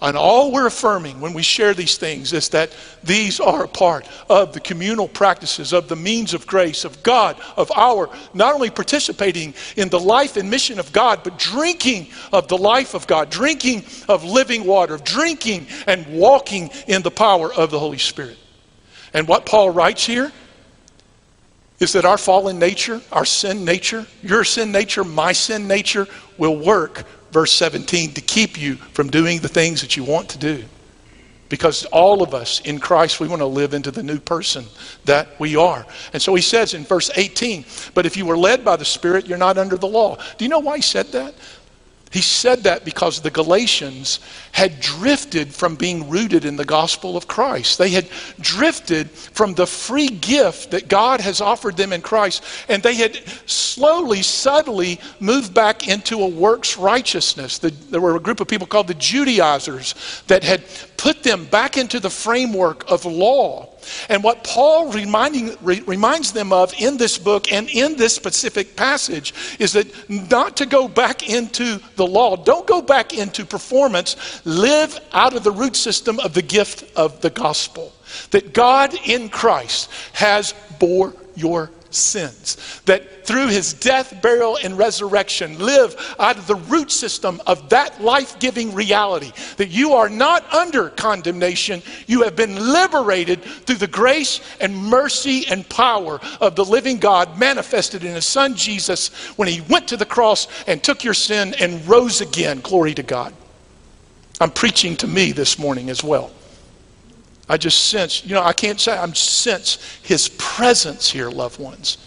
And 0.00 0.16
all 0.16 0.52
we're 0.52 0.66
affirming 0.66 1.20
when 1.20 1.34
we 1.34 1.42
share 1.42 1.74
these 1.74 1.96
things 1.96 2.32
is 2.32 2.50
that 2.50 2.70
these 3.02 3.40
are 3.40 3.64
a 3.64 3.68
part 3.68 4.06
of 4.30 4.52
the 4.52 4.60
communal 4.60 5.08
practices, 5.08 5.72
of 5.72 5.88
the 5.88 5.96
means 5.96 6.34
of 6.34 6.46
grace, 6.46 6.84
of 6.84 7.02
God, 7.02 7.36
of 7.56 7.72
our 7.74 8.08
not 8.32 8.54
only 8.54 8.70
participating 8.70 9.54
in 9.76 9.88
the 9.88 9.98
life 9.98 10.36
and 10.36 10.48
mission 10.48 10.78
of 10.78 10.92
God, 10.92 11.24
but 11.24 11.36
drinking 11.36 12.08
of 12.32 12.46
the 12.46 12.56
life 12.56 12.94
of 12.94 13.08
God, 13.08 13.28
drinking 13.28 13.84
of 14.08 14.22
living 14.22 14.64
water, 14.64 14.98
drinking 14.98 15.66
and 15.88 16.06
walking 16.06 16.70
in 16.86 17.02
the 17.02 17.10
power 17.10 17.52
of 17.52 17.72
the 17.72 17.78
Holy 17.80 17.98
Spirit. 17.98 18.38
And 19.12 19.26
what 19.26 19.46
Paul 19.46 19.70
writes 19.70 20.06
here 20.06 20.30
is 21.80 21.92
that 21.94 22.04
our 22.04 22.18
fallen 22.18 22.60
nature, 22.60 23.00
our 23.10 23.24
sin 23.24 23.64
nature, 23.64 24.06
your 24.22 24.44
sin 24.44 24.70
nature, 24.70 25.02
my 25.02 25.32
sin 25.32 25.66
nature 25.66 26.06
will 26.36 26.56
work 26.56 27.04
verse 27.30 27.52
17, 27.52 28.14
to 28.14 28.20
keep 28.20 28.58
you 28.58 28.76
from 28.76 29.10
doing 29.10 29.40
the 29.40 29.48
things 29.48 29.80
that 29.80 29.96
you 29.96 30.04
want 30.04 30.28
to 30.30 30.38
do. 30.38 30.64
Because 31.48 31.86
all 31.86 32.22
of 32.22 32.34
us 32.34 32.60
in 32.60 32.78
Christ, 32.78 33.20
we 33.20 33.28
want 33.28 33.40
to 33.40 33.46
live 33.46 33.72
into 33.72 33.90
the 33.90 34.02
new 34.02 34.18
person 34.18 34.66
that 35.06 35.28
we 35.40 35.56
are. 35.56 35.86
And 36.12 36.20
so 36.20 36.34
he 36.34 36.42
says 36.42 36.74
in 36.74 36.84
verse 36.84 37.10
18, 37.16 37.64
But 37.94 38.04
if 38.04 38.16
you 38.16 38.26
were 38.26 38.36
led 38.36 38.64
by 38.64 38.76
the 38.76 38.84
Spirit, 38.84 39.26
you're 39.26 39.38
not 39.38 39.56
under 39.56 39.76
the 39.76 39.86
law. 39.86 40.16
Do 40.36 40.44
you 40.44 40.50
know 40.50 40.58
why 40.58 40.76
he 40.76 40.82
said 40.82 41.06
that? 41.12 41.34
He 42.10 42.22
said 42.22 42.64
that 42.64 42.84
because 42.84 43.20
the 43.20 43.30
Galatians 43.30 44.20
had 44.52 44.80
drifted 44.80 45.54
from 45.54 45.76
being 45.76 46.08
rooted 46.08 46.44
in 46.44 46.56
the 46.56 46.64
gospel 46.64 47.16
of 47.16 47.28
Christ. 47.28 47.78
They 47.78 47.90
had 47.90 48.08
drifted 48.40 49.10
from 49.10 49.54
the 49.54 49.66
free 49.66 50.08
gift 50.08 50.70
that 50.70 50.88
God 50.88 51.20
has 51.20 51.40
offered 51.40 51.76
them 51.76 51.92
in 51.92 52.00
Christ, 52.00 52.42
and 52.68 52.82
they 52.82 52.94
had 52.94 53.16
slowly, 53.46 54.22
subtly 54.22 55.00
moved 55.20 55.52
back 55.52 55.86
into 55.86 56.22
a 56.22 56.26
works 56.26 56.76
righteousness. 56.78 57.58
The, 57.58 57.70
there 57.70 58.00
were 58.00 58.16
a 58.16 58.20
group 58.20 58.40
of 58.40 58.48
people 58.48 58.66
called 58.66 58.88
the 58.88 58.94
Judaizers 58.94 59.94
that 60.28 60.44
had 60.44 60.64
put 60.98 61.22
them 61.22 61.46
back 61.46 61.78
into 61.78 62.00
the 62.00 62.10
framework 62.10 62.90
of 62.90 63.06
law. 63.06 63.72
And 64.10 64.22
what 64.22 64.44
Paul 64.44 64.92
reminding, 64.92 65.56
re, 65.62 65.80
reminds 65.86 66.32
them 66.32 66.52
of 66.52 66.74
in 66.78 66.98
this 66.98 67.16
book 67.16 67.50
and 67.50 67.70
in 67.70 67.96
this 67.96 68.14
specific 68.14 68.76
passage 68.76 69.32
is 69.58 69.72
that 69.72 69.86
not 70.10 70.58
to 70.58 70.66
go 70.66 70.88
back 70.88 71.30
into 71.30 71.80
the 71.96 72.06
law, 72.06 72.36
don't 72.36 72.66
go 72.66 72.82
back 72.82 73.14
into 73.14 73.46
performance, 73.46 74.42
live 74.44 74.98
out 75.12 75.34
of 75.34 75.44
the 75.44 75.52
root 75.52 75.76
system 75.76 76.18
of 76.20 76.34
the 76.34 76.42
gift 76.42 76.84
of 76.96 77.20
the 77.22 77.30
gospel. 77.30 77.94
That 78.32 78.52
God 78.52 78.94
in 79.06 79.28
Christ 79.28 79.90
has 80.14 80.52
bore 80.78 81.14
your 81.36 81.70
sins. 81.90 82.80
That 82.86 83.26
through 83.26 83.48
his 83.48 83.74
death, 83.74 84.20
burial, 84.22 84.58
and 84.62 84.78
resurrection, 84.78 85.58
live 85.58 85.96
out 86.18 86.38
of 86.38 86.46
the 86.46 86.54
root 86.54 86.90
system 86.90 87.40
of 87.46 87.68
that 87.70 88.02
life 88.02 88.38
giving 88.38 88.74
reality. 88.74 89.32
That 89.56 89.68
you 89.68 89.92
are 89.92 90.08
not 90.08 90.52
under 90.52 90.90
condemnation, 90.90 91.82
you 92.06 92.22
have 92.22 92.36
been 92.36 92.54
liberated 92.72 93.42
through 93.42 93.76
the 93.76 93.86
grace 93.86 94.40
and 94.60 94.76
mercy 94.76 95.46
and 95.48 95.68
power 95.68 96.20
of 96.40 96.56
the 96.56 96.64
living 96.64 96.98
God 96.98 97.38
manifested 97.38 98.04
in 98.04 98.14
his 98.14 98.26
son 98.26 98.54
Jesus 98.54 99.08
when 99.36 99.48
he 99.48 99.60
went 99.62 99.88
to 99.88 99.96
the 99.96 100.06
cross 100.06 100.48
and 100.66 100.82
took 100.82 101.04
your 101.04 101.14
sin 101.14 101.54
and 101.60 101.86
rose 101.86 102.20
again. 102.20 102.60
Glory 102.60 102.94
to 102.94 103.02
God. 103.02 103.34
I'm 104.40 104.50
preaching 104.50 104.96
to 104.98 105.06
me 105.06 105.32
this 105.32 105.58
morning 105.58 105.90
as 105.90 106.04
well. 106.04 106.30
I 107.48 107.56
just 107.56 107.86
sense, 107.86 108.24
you 108.24 108.34
know, 108.34 108.42
I 108.42 108.52
can't 108.52 108.78
say 108.78 108.96
I'm 108.96 109.14
sense 109.14 109.78
his 110.02 110.28
presence 110.28 111.10
here, 111.10 111.30
loved 111.30 111.58
ones. 111.58 111.98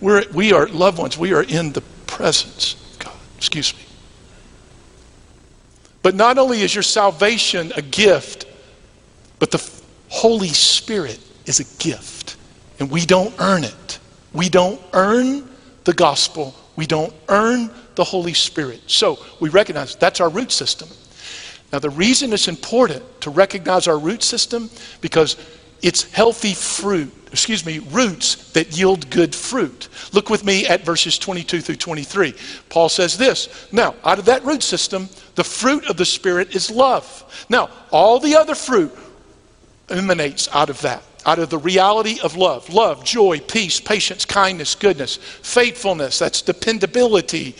We're, 0.00 0.24
we 0.32 0.52
are 0.52 0.66
loved 0.68 0.98
ones. 0.98 1.18
We 1.18 1.32
are 1.34 1.42
in 1.42 1.72
the 1.72 1.82
presence 2.06 2.74
of 2.92 2.98
God. 3.00 3.16
Excuse 3.36 3.74
me. 3.74 3.82
But 6.02 6.14
not 6.14 6.38
only 6.38 6.60
is 6.60 6.74
your 6.74 6.82
salvation 6.82 7.72
a 7.76 7.82
gift, 7.82 8.46
but 9.38 9.50
the 9.50 9.70
Holy 10.08 10.48
Spirit 10.48 11.18
is 11.46 11.60
a 11.60 11.82
gift. 11.82 12.36
And 12.78 12.90
we 12.90 13.06
don't 13.06 13.34
earn 13.38 13.64
it. 13.64 13.98
We 14.32 14.48
don't 14.48 14.80
earn 14.92 15.48
the 15.84 15.92
gospel. 15.92 16.54
We 16.76 16.86
don't 16.86 17.12
earn 17.28 17.70
the 17.94 18.04
Holy 18.04 18.34
Spirit. 18.34 18.82
So 18.86 19.18
we 19.40 19.48
recognize 19.48 19.96
that's 19.96 20.20
our 20.20 20.28
root 20.28 20.52
system. 20.52 20.88
Now, 21.74 21.80
the 21.80 21.90
reason 21.90 22.32
it's 22.32 22.46
important 22.46 23.02
to 23.22 23.30
recognize 23.30 23.88
our 23.88 23.98
root 23.98 24.22
system, 24.22 24.70
because 25.00 25.36
It's 25.82 26.10
healthy 26.12 26.54
fruit, 26.54 27.12
excuse 27.30 27.66
me, 27.66 27.80
roots 27.90 28.52
that 28.52 28.78
yield 28.78 29.10
good 29.10 29.34
fruit. 29.34 29.88
Look 30.14 30.30
with 30.30 30.42
me 30.42 30.66
at 30.66 30.82
verses 30.82 31.18
22 31.18 31.60
through 31.60 31.76
23. 31.76 32.32
Paul 32.70 32.88
says 32.88 33.18
this 33.18 33.68
Now, 33.70 33.94
out 34.02 34.18
of 34.18 34.24
that 34.24 34.44
root 34.44 34.62
system, 34.62 35.10
the 35.34 35.44
fruit 35.44 35.84
of 35.90 35.98
the 35.98 36.06
Spirit 36.06 36.56
is 36.56 36.70
love. 36.70 37.46
Now, 37.50 37.68
all 37.90 38.18
the 38.18 38.34
other 38.34 38.54
fruit 38.54 38.96
emanates 39.90 40.48
out 40.54 40.70
of 40.70 40.80
that 40.82 41.02
out 41.26 41.38
of 41.38 41.50
the 41.50 41.58
reality 41.58 42.18
of 42.22 42.36
love 42.36 42.68
love, 42.72 43.04
joy, 43.04 43.40
peace, 43.40 43.80
patience, 43.80 44.24
kindness, 44.24 44.74
goodness, 44.74 45.16
faithfulness, 45.16 46.18
that's 46.18 46.42
dependability, 46.42 47.54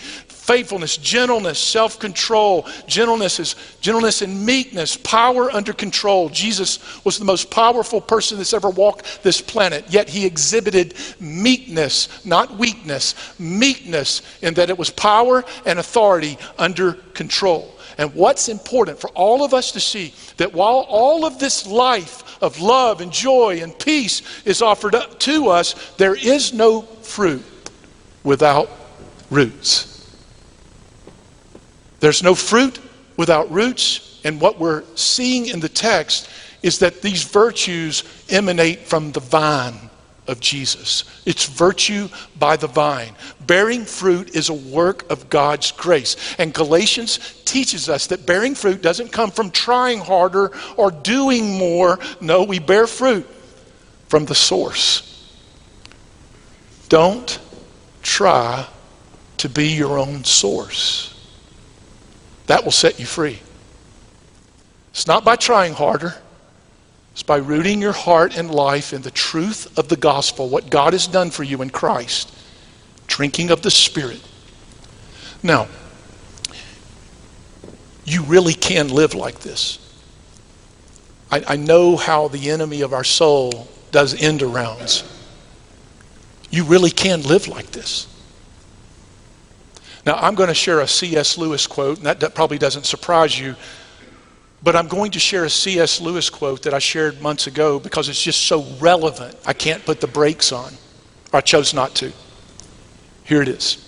faithfulness, 0.44 0.98
gentleness, 0.98 1.58
self-control. 1.58 2.68
Gentleness 2.86 3.40
is 3.40 3.56
gentleness 3.80 4.20
and 4.20 4.44
meekness, 4.44 4.94
power 4.98 5.50
under 5.50 5.72
control. 5.72 6.28
Jesus 6.28 7.02
was 7.02 7.18
the 7.18 7.24
most 7.24 7.50
powerful 7.50 7.98
person 7.98 8.36
that's 8.36 8.52
ever 8.52 8.68
walked 8.68 9.22
this 9.22 9.40
planet, 9.40 9.86
yet 9.88 10.06
he 10.06 10.26
exhibited 10.26 10.94
meekness, 11.18 12.26
not 12.26 12.58
weakness, 12.58 13.14
meekness 13.38 14.20
in 14.42 14.52
that 14.54 14.68
it 14.68 14.76
was 14.76 14.90
power 14.90 15.42
and 15.64 15.78
authority 15.78 16.36
under 16.58 16.92
control. 16.92 17.74
And 17.96 18.14
what's 18.14 18.50
important 18.50 19.00
for 19.00 19.08
all 19.10 19.44
of 19.44 19.54
us 19.54 19.72
to 19.72 19.80
see 19.80 20.12
that 20.36 20.52
while 20.52 20.84
all 20.88 21.24
of 21.24 21.38
this 21.38 21.66
life 21.66 22.42
of 22.42 22.60
love 22.60 23.00
and 23.00 23.10
joy 23.10 23.60
and 23.62 23.78
peace 23.78 24.20
is 24.44 24.60
offered 24.60 24.94
up 24.94 25.18
to 25.20 25.48
us, 25.48 25.74
there 25.96 26.16
is 26.16 26.52
no 26.52 26.82
fruit 26.82 27.42
without 28.24 28.68
roots. 29.30 29.93
There's 32.00 32.22
no 32.22 32.34
fruit 32.34 32.78
without 33.16 33.50
roots. 33.50 34.20
And 34.24 34.40
what 34.40 34.58
we're 34.58 34.84
seeing 34.94 35.46
in 35.46 35.60
the 35.60 35.68
text 35.68 36.28
is 36.62 36.78
that 36.78 37.02
these 37.02 37.24
virtues 37.24 38.04
emanate 38.30 38.80
from 38.80 39.12
the 39.12 39.20
vine 39.20 39.90
of 40.26 40.40
Jesus. 40.40 41.04
It's 41.26 41.44
virtue 41.44 42.08
by 42.38 42.56
the 42.56 42.66
vine. 42.66 43.14
Bearing 43.46 43.84
fruit 43.84 44.34
is 44.34 44.48
a 44.48 44.54
work 44.54 45.10
of 45.10 45.28
God's 45.28 45.70
grace. 45.72 46.16
And 46.38 46.54
Galatians 46.54 47.42
teaches 47.44 47.88
us 47.88 48.06
that 48.06 48.24
bearing 48.26 48.54
fruit 48.54 48.80
doesn't 48.80 49.12
come 49.12 49.30
from 49.30 49.50
trying 49.50 50.00
harder 50.00 50.52
or 50.76 50.90
doing 50.90 51.58
more. 51.58 51.98
No, 52.20 52.44
we 52.44 52.58
bear 52.58 52.86
fruit 52.86 53.26
from 54.08 54.24
the 54.24 54.34
source. 54.34 55.10
Don't 56.88 57.38
try 58.02 58.66
to 59.38 59.48
be 59.48 59.68
your 59.68 59.98
own 59.98 60.24
source. 60.24 61.13
That 62.46 62.64
will 62.64 62.72
set 62.72 63.00
you 63.00 63.06
free. 63.06 63.40
It's 64.90 65.06
not 65.06 65.24
by 65.24 65.36
trying 65.36 65.72
harder. 65.74 66.14
It's 67.12 67.22
by 67.22 67.36
rooting 67.36 67.80
your 67.80 67.92
heart 67.92 68.36
and 68.36 68.50
life 68.50 68.92
in 68.92 69.02
the 69.02 69.10
truth 69.10 69.78
of 69.78 69.88
the 69.88 69.96
gospel, 69.96 70.48
what 70.48 70.70
God 70.70 70.92
has 70.92 71.06
done 71.06 71.30
for 71.30 71.44
you 71.44 71.62
in 71.62 71.70
Christ, 71.70 72.36
drinking 73.06 73.50
of 73.50 73.62
the 73.62 73.70
Spirit. 73.70 74.20
Now, 75.42 75.68
you 78.04 78.22
really 78.22 78.54
can 78.54 78.88
live 78.88 79.14
like 79.14 79.40
this. 79.40 79.78
I, 81.30 81.44
I 81.48 81.56
know 81.56 81.96
how 81.96 82.28
the 82.28 82.50
enemy 82.50 82.82
of 82.82 82.92
our 82.92 83.04
soul 83.04 83.68
does 83.90 84.20
end 84.20 84.40
arounds. 84.40 85.10
You 86.50 86.64
really 86.64 86.90
can 86.90 87.22
live 87.22 87.48
like 87.48 87.70
this. 87.72 88.06
Now, 90.06 90.16
I'm 90.16 90.34
going 90.34 90.48
to 90.48 90.54
share 90.54 90.80
a 90.80 90.88
C.S. 90.88 91.38
Lewis 91.38 91.66
quote, 91.66 91.98
and 91.98 92.06
that, 92.06 92.34
probably 92.34 92.58
doesn't 92.58 92.84
surprise 92.84 93.38
you. 93.38 93.56
But 94.62 94.76
I'm 94.76 94.88
going 94.88 95.10
to 95.12 95.18
share 95.18 95.44
a 95.44 95.50
C.S. 95.50 96.00
Lewis 96.00 96.30
quote 96.30 96.62
that 96.62 96.74
I 96.74 96.78
shared 96.78 97.20
months 97.20 97.46
ago 97.46 97.78
because 97.78 98.08
it's 98.08 98.22
just 98.22 98.46
so 98.46 98.64
relevant. 98.80 99.36
I 99.46 99.52
can't 99.52 99.84
put 99.84 100.00
the 100.00 100.06
brakes 100.06 100.52
on, 100.52 100.72
or 101.32 101.38
I 101.38 101.40
chose 101.40 101.74
not 101.74 101.94
to. 101.96 102.12
Here 103.24 103.42
it 103.42 103.48
is. 103.48 103.83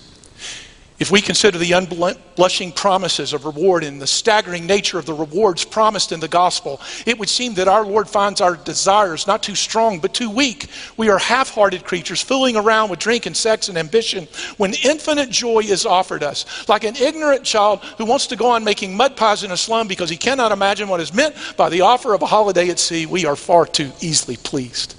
If 0.99 1.11
we 1.11 1.21
consider 1.21 1.59
the 1.59 1.71
unblushing 1.73 2.71
promises 2.71 3.31
of 3.31 3.45
reward 3.45 3.83
and 3.83 4.01
the 4.01 4.07
staggering 4.07 4.65
nature 4.65 4.97
of 4.97 5.05
the 5.05 5.13
rewards 5.13 5.63
promised 5.63 6.11
in 6.11 6.19
the 6.19 6.27
gospel, 6.27 6.81
it 7.05 7.19
would 7.19 7.29
seem 7.29 7.53
that 7.55 7.67
our 7.67 7.85
Lord 7.85 8.09
finds 8.09 8.41
our 8.41 8.55
desires 8.55 9.27
not 9.27 9.43
too 9.43 9.53
strong 9.53 9.99
but 9.99 10.15
too 10.15 10.31
weak. 10.31 10.69
We 10.97 11.09
are 11.09 11.19
half 11.19 11.51
hearted 11.51 11.83
creatures 11.83 12.23
fooling 12.23 12.55
around 12.55 12.89
with 12.89 12.97
drink 12.97 13.27
and 13.27 13.37
sex 13.37 13.69
and 13.69 13.77
ambition 13.77 14.27
when 14.57 14.73
infinite 14.83 15.29
joy 15.29 15.59
is 15.59 15.85
offered 15.85 16.23
us. 16.23 16.67
Like 16.67 16.83
an 16.83 16.95
ignorant 16.95 17.43
child 17.43 17.81
who 17.99 18.05
wants 18.05 18.25
to 18.27 18.35
go 18.35 18.49
on 18.49 18.63
making 18.63 18.97
mud 18.97 19.15
pies 19.15 19.43
in 19.43 19.51
a 19.51 19.57
slum 19.57 19.87
because 19.87 20.09
he 20.09 20.17
cannot 20.17 20.51
imagine 20.51 20.89
what 20.89 20.99
is 20.99 21.13
meant 21.13 21.35
by 21.57 21.69
the 21.69 21.81
offer 21.81 22.15
of 22.15 22.23
a 22.23 22.27
holiday 22.27 22.69
at 22.69 22.79
sea, 22.79 23.05
we 23.05 23.25
are 23.27 23.35
far 23.35 23.67
too 23.67 23.91
easily 24.01 24.37
pleased. 24.37 24.95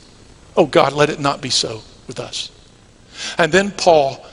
Oh 0.57 0.67
God, 0.67 0.93
let 0.93 1.11
it 1.11 1.19
not 1.19 1.43
be 1.43 1.51
so 1.51 1.83
with 2.07 2.21
us. 2.21 2.53
And 3.37 3.51
then 3.51 3.73
Paul 3.73 4.25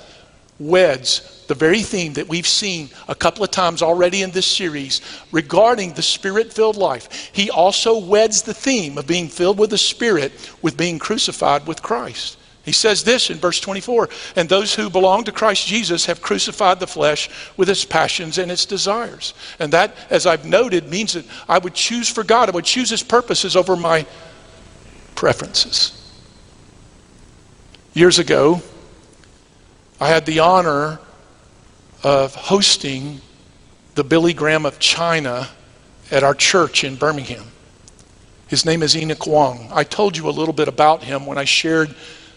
weds 0.59 1.43
the 1.47 1.53
very 1.53 1.81
theme 1.81 2.13
that 2.13 2.27
we've 2.27 2.47
seen 2.47 2.89
a 3.07 3.15
couple 3.15 3.43
of 3.43 3.51
times 3.51 3.81
already 3.81 4.21
in 4.21 4.31
this 4.31 4.47
series 4.47 5.01
regarding 5.31 5.93
the 5.93 6.01
spirit 6.01 6.51
filled 6.51 6.77
life. 6.77 7.29
He 7.33 7.49
also 7.49 7.97
weds 7.97 8.41
the 8.41 8.53
theme 8.53 8.97
of 8.97 9.07
being 9.07 9.27
filled 9.27 9.59
with 9.59 9.69
the 9.69 9.77
Spirit 9.77 10.31
with 10.61 10.77
being 10.77 10.99
crucified 10.99 11.67
with 11.67 11.81
Christ. 11.81 12.37
He 12.63 12.71
says 12.71 13.03
this 13.03 13.29
in 13.29 13.37
verse 13.37 13.59
24 13.59 14.09
And 14.35 14.49
those 14.49 14.73
who 14.73 14.89
belong 14.89 15.23
to 15.25 15.31
Christ 15.31 15.67
Jesus 15.67 16.07
have 16.07 16.21
crucified 16.21 16.79
the 16.79 16.87
flesh 16.87 17.29
with 17.57 17.69
its 17.69 17.85
passions 17.85 18.39
and 18.39 18.51
its 18.51 18.65
desires. 18.65 19.35
And 19.59 19.71
that, 19.73 19.95
as 20.09 20.25
I've 20.25 20.45
noted, 20.45 20.89
means 20.89 21.13
that 21.13 21.25
I 21.47 21.59
would 21.59 21.75
choose 21.75 22.09
for 22.09 22.23
God, 22.23 22.49
I 22.49 22.53
would 22.53 22.65
choose 22.65 22.89
His 22.89 23.03
purposes 23.03 23.55
over 23.55 23.75
my 23.75 24.07
preferences. 25.13 26.01
Years 27.93 28.17
ago, 28.17 28.61
I 29.99 30.09
had 30.09 30.25
the 30.25 30.39
honor 30.39 30.99
of 32.03 32.35
hosting 32.35 33.21
the 33.95 34.03
Billy 34.03 34.33
Graham 34.33 34.65
of 34.65 34.77
China 34.77 35.47
at 36.11 36.21
our 36.21 36.33
church 36.33 36.83
in 36.83 36.97
Birmingham. 36.97 37.45
His 38.47 38.65
name 38.65 38.83
is 38.83 38.97
Enoch 38.97 39.25
Wong. 39.25 39.69
I 39.71 39.85
told 39.85 40.17
you 40.17 40.27
a 40.27 40.31
little 40.31 40.53
bit 40.53 40.67
about 40.67 41.01
him 41.01 41.25
when 41.25 41.37
I 41.37 41.45
shared 41.45 41.95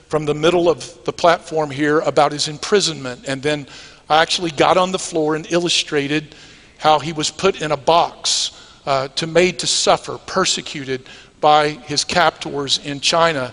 from 0.08 0.24
the 0.24 0.34
middle 0.34 0.68
of 0.68 1.04
the 1.04 1.12
platform 1.12 1.70
here 1.70 1.98
about 1.98 2.30
his 2.30 2.46
imprisonment. 2.46 3.24
And 3.26 3.42
then 3.42 3.66
I 4.08 4.22
actually 4.22 4.52
got 4.52 4.76
on 4.76 4.92
the 4.92 4.98
floor 4.98 5.34
and 5.34 5.44
illustrated 5.50 6.36
how 6.78 7.00
he 7.00 7.12
was 7.12 7.28
put 7.28 7.60
in 7.60 7.72
a 7.72 7.76
box 7.76 8.52
uh, 8.86 9.08
to 9.08 9.26
made 9.26 9.58
to 9.58 9.66
suffer, 9.66 10.16
persecuted 10.26 11.02
by 11.40 11.70
his 11.70 12.04
captors 12.04 12.78
in 12.86 13.00
China. 13.00 13.52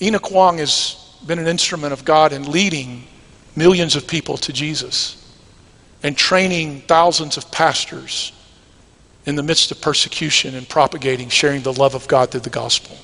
Enoch 0.00 0.30
Wong 0.30 0.58
has 0.58 0.96
been 1.26 1.38
an 1.38 1.46
instrument 1.46 1.92
of 1.92 2.04
God 2.04 2.32
in 2.32 2.50
leading 2.50 3.04
millions 3.56 3.96
of 3.96 4.06
people 4.06 4.36
to 4.38 4.52
Jesus 4.52 5.18
and 6.02 6.16
training 6.16 6.82
thousands 6.82 7.36
of 7.36 7.50
pastors 7.50 8.32
in 9.24 9.36
the 9.36 9.42
midst 9.42 9.70
of 9.70 9.80
persecution 9.80 10.54
and 10.54 10.68
propagating, 10.68 11.28
sharing 11.28 11.62
the 11.62 11.72
love 11.72 11.94
of 11.94 12.08
God 12.08 12.30
through 12.30 12.40
the 12.40 12.50
gospel. 12.50 12.96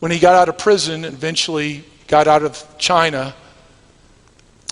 When 0.00 0.10
he 0.10 0.18
got 0.18 0.34
out 0.34 0.48
of 0.48 0.58
prison 0.58 1.04
and 1.04 1.14
eventually 1.14 1.84
got 2.08 2.26
out 2.26 2.42
of 2.42 2.64
China, 2.78 3.34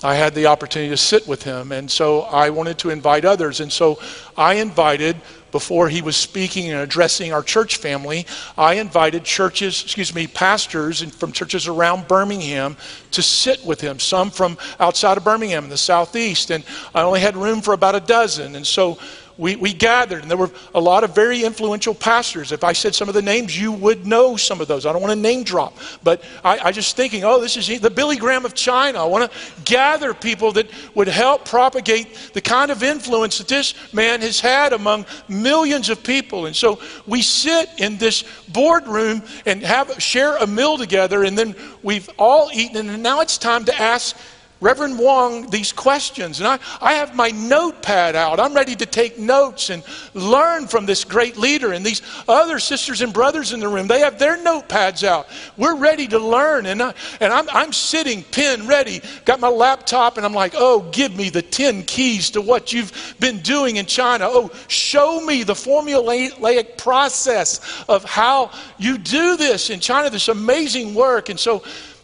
I 0.03 0.15
had 0.15 0.35
the 0.35 0.47
opportunity 0.47 0.89
to 0.89 0.97
sit 0.97 1.27
with 1.27 1.43
him. 1.43 1.71
And 1.71 1.89
so 1.89 2.21
I 2.21 2.49
wanted 2.49 2.77
to 2.79 2.89
invite 2.89 3.23
others. 3.23 3.61
And 3.61 3.71
so 3.71 3.99
I 4.37 4.55
invited 4.55 5.15
before 5.53 5.87
he 5.87 6.01
was 6.01 6.17
speaking 6.17 6.71
and 6.71 6.81
addressing 6.81 7.31
our 7.31 7.43
church 7.43 7.77
family, 7.77 8.25
I 8.57 8.73
invited 8.73 9.23
churches, 9.23 9.83
excuse 9.83 10.13
me, 10.13 10.25
pastors 10.25 11.03
from 11.13 11.31
churches 11.31 11.67
around 11.67 12.07
Birmingham 12.07 12.75
to 13.11 13.21
sit 13.21 13.63
with 13.63 13.79
him, 13.79 13.99
some 13.99 14.31
from 14.31 14.57
outside 14.79 15.15
of 15.15 15.23
Birmingham 15.23 15.63
in 15.63 15.69
the 15.69 15.77
southeast. 15.77 16.49
And 16.49 16.65
I 16.95 17.03
only 17.03 17.19
had 17.19 17.37
room 17.37 17.61
for 17.61 17.73
about 17.73 17.93
a 17.93 17.99
dozen. 17.99 18.55
And 18.55 18.65
so 18.65 18.97
we, 19.37 19.55
we 19.55 19.73
gathered, 19.73 20.21
and 20.21 20.29
there 20.29 20.37
were 20.37 20.51
a 20.75 20.79
lot 20.79 21.03
of 21.03 21.15
very 21.15 21.43
influential 21.43 21.93
pastors. 21.93 22.51
If 22.51 22.63
I 22.63 22.73
said 22.73 22.93
some 22.93 23.07
of 23.07 23.15
the 23.15 23.21
names, 23.21 23.59
you 23.59 23.71
would 23.71 24.05
know 24.05 24.35
some 24.37 24.61
of 24.61 24.67
those. 24.67 24.85
I 24.85 24.93
don't 24.93 25.01
want 25.01 25.13
to 25.13 25.19
name 25.19 25.43
drop, 25.43 25.77
but 26.03 26.23
I, 26.43 26.59
I 26.59 26.71
just 26.71 26.95
thinking, 26.95 27.23
oh, 27.23 27.41
this 27.41 27.57
is 27.57 27.81
the 27.81 27.89
Billy 27.89 28.15
Graham 28.15 28.45
of 28.45 28.53
China. 28.53 29.03
I 29.03 29.05
want 29.05 29.31
to 29.31 29.37
gather 29.63 30.13
people 30.13 30.51
that 30.53 30.67
would 30.95 31.07
help 31.07 31.45
propagate 31.45 32.31
the 32.33 32.41
kind 32.41 32.71
of 32.71 32.83
influence 32.83 33.39
that 33.39 33.47
this 33.47 33.73
man 33.93 34.21
has 34.21 34.39
had 34.39 34.73
among 34.73 35.05
millions 35.27 35.89
of 35.89 36.03
people. 36.03 36.45
And 36.45 36.55
so 36.55 36.79
we 37.07 37.21
sit 37.21 37.69
in 37.77 37.97
this 37.97 38.23
boardroom 38.49 39.23
and 39.45 39.63
have 39.63 40.01
share 40.01 40.37
a 40.37 40.47
meal 40.47 40.77
together, 40.77 41.23
and 41.23 41.37
then 41.37 41.55
we've 41.81 42.09
all 42.19 42.49
eaten, 42.53 42.89
and 42.89 43.01
now 43.01 43.21
it's 43.21 43.37
time 43.37 43.65
to 43.65 43.81
ask 43.81 44.15
Reverend 44.63 44.97
Wong 44.97 45.49
these 45.49 45.73
questions. 45.73 46.39
And 46.39 46.47
I, 46.47 46.57
I 46.81 46.93
have 46.93 47.15
my 47.15 47.29
notepad 47.29 48.15
out. 48.15 48.39
I'm 48.39 48.53
ready 48.53 48.75
to 48.77 48.85
take 48.85 49.19
notes 49.19 49.69
and 49.69 49.83
learn 50.13 50.67
from 50.67 50.85
this 50.85 51.03
great 51.03 51.35
leader. 51.35 51.73
And 51.73 51.85
these 51.85 52.01
other 52.29 52.59
sisters 52.59 53.01
and 53.01 53.11
brothers 53.13 53.51
in 53.51 53.59
the 53.59 53.67
room, 53.67 53.87
they 53.87 53.99
have 53.99 54.17
their 54.17 54.37
notepads 54.37 55.03
out. 55.03 55.27
We're 55.57 55.75
ready 55.75 56.07
to 56.07 56.17
learn. 56.17 56.65
And, 56.65 56.81
I, 56.81 56.93
and 57.19 57.33
I'm, 57.33 57.49
I'm 57.49 57.73
sitting, 57.73 58.23
pen 58.23 58.65
ready, 58.65 59.01
got 59.25 59.41
my 59.41 59.49
laptop, 59.49 60.15
and 60.15 60.25
I'm 60.25 60.33
like, 60.33 60.53
oh, 60.55 60.89
give 60.93 61.13
me 61.13 61.29
the 61.29 61.41
10 61.41 61.83
keys 61.83 62.29
to 62.31 62.41
what 62.41 62.71
you've 62.71 63.15
been 63.19 63.39
doing 63.39 63.75
in 63.75 63.85
China. 63.85 64.27
Oh, 64.29 64.49
show 64.69 65.19
me 65.19 65.43
the 65.43 65.53
formulaic 65.53 66.77
process 66.77 67.83
of 67.89 68.05
how 68.05 68.51
you 68.77 68.97
do 68.97 69.35
this 69.35 69.69
in 69.69 69.81
China, 69.81 70.09
this 70.09 70.29
amazing 70.29 70.93
work. 70.93 71.27
And 71.27 71.39
so, 71.39 71.63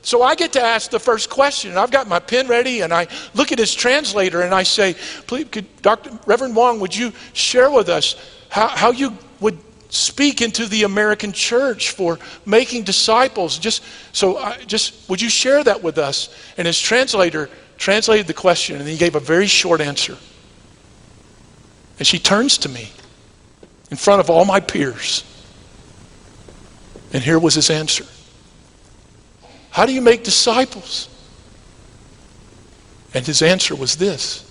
so 0.10 0.24
I 0.24 0.34
get 0.34 0.54
to 0.54 0.62
ask 0.62 0.89
the 0.89 1.00
first 1.00 1.30
question. 1.30 1.69
and 1.69 1.80
I've 1.80 1.91
got 1.91 2.08
my 2.08 2.17
pen 2.17 2.48
ready 2.48 2.82
and 2.82 2.91
I 2.91 3.06
look 3.36 3.52
at 3.52 3.60
his 3.60 3.76
translator 3.76 4.41
and 4.41 4.56
I 4.56 4.63
say, 4.63 4.95
Please, 5.28 5.45
could 5.52 5.67
Dr. 5.84 6.17
Reverend 6.26 6.56
Wong, 6.56 6.80
would 6.80 6.95
you 6.95 7.13
share 7.34 7.69
with 7.69 7.89
us 7.89 8.15
how, 8.50 8.69
how 8.69 8.89
you 8.89 9.15
would 9.39 9.60
speak 9.89 10.41
into 10.41 10.65
the 10.65 10.82
American 10.82 11.32
church 11.32 11.91
for 11.91 12.17
making 12.43 12.86
disciples? 12.86 13.60
Just 13.60 13.84
so 14.12 14.39
I, 14.39 14.58
just 14.65 15.08
would 15.12 15.22
you 15.22 15.30
share 15.30 15.63
that 15.63 15.84
with 15.84 16.00
us? 16.00 16.36
And 16.58 16.65
his 16.65 16.80
translator 16.80 17.48
translated 17.78 18.26
the 18.26 18.34
question 18.34 18.78
and 18.78 18.89
he 18.89 18.98
gave 18.98 19.13
a 19.13 19.19
very 19.19 19.45
short 19.45 19.80
answer. 19.80 20.17
And 22.00 22.08
she 22.08 22.17
turns 22.17 22.58
to 22.58 22.69
me 22.69 22.89
in 23.91 23.98
front 23.98 24.22
of 24.22 24.32
all 24.32 24.43
my 24.43 24.60
peers. 24.60 25.24
And 27.13 27.22
here 27.22 27.38
was 27.38 27.54
his 27.54 27.69
answer. 27.69 28.06
How 29.80 29.86
do 29.86 29.94
you 29.94 30.02
make 30.02 30.26
disciples? 30.26 31.08
And 33.13 33.26
his 33.26 33.42
answer 33.42 33.78
was 33.78 33.96
this 33.96 34.44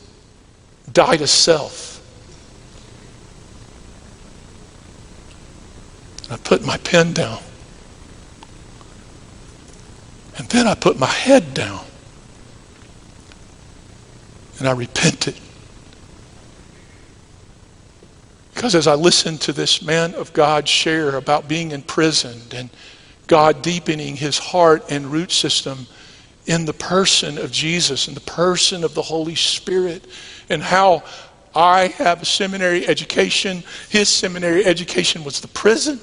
die 0.91 1.19
to 1.19 1.27
self. 1.27 2.01
I 6.31 6.39
put 6.39 6.65
my 6.65 6.79
pen 6.79 7.13
down. 7.13 7.43
And 10.39 10.49
then 10.49 10.67
I 10.67 10.75
put 10.75 10.99
my 10.99 11.05
head 11.05 11.53
down. 11.53 11.85
And 14.59 14.67
I 14.67 14.73
repented. 14.73 15.39
Because 18.55 18.75
as 18.75 18.87
I 18.87 18.95
listened 18.95 19.43
to 19.43 19.53
this 19.53 19.83
man 19.83 20.15
of 20.15 20.33
God 20.33 20.67
share 20.67 21.17
about 21.17 21.49
being 21.49 21.73
imprisoned 21.73 22.55
and 22.55 22.71
God 23.29 23.63
deepening 23.63 24.17
his 24.17 24.39
heart 24.39 24.91
and 24.91 25.07
root 25.07 25.31
system 25.31 25.87
in 26.47 26.65
the 26.65 26.73
person 26.73 27.39
of 27.39 27.53
Jesus, 27.53 28.09
and 28.09 28.17
the 28.17 28.23
person 28.23 28.83
of 28.83 28.95
the 28.95 29.03
Holy 29.03 29.35
Spirit, 29.35 30.05
and 30.49 30.63
how 30.63 31.05
I 31.55 31.89
have 31.89 32.23
a 32.23 32.25
seminary 32.25 32.89
education. 32.89 33.63
His 33.91 34.09
seminary 34.09 34.65
education 34.65 35.25
was 35.25 35.41
the 35.41 35.49
prison, 35.49 36.01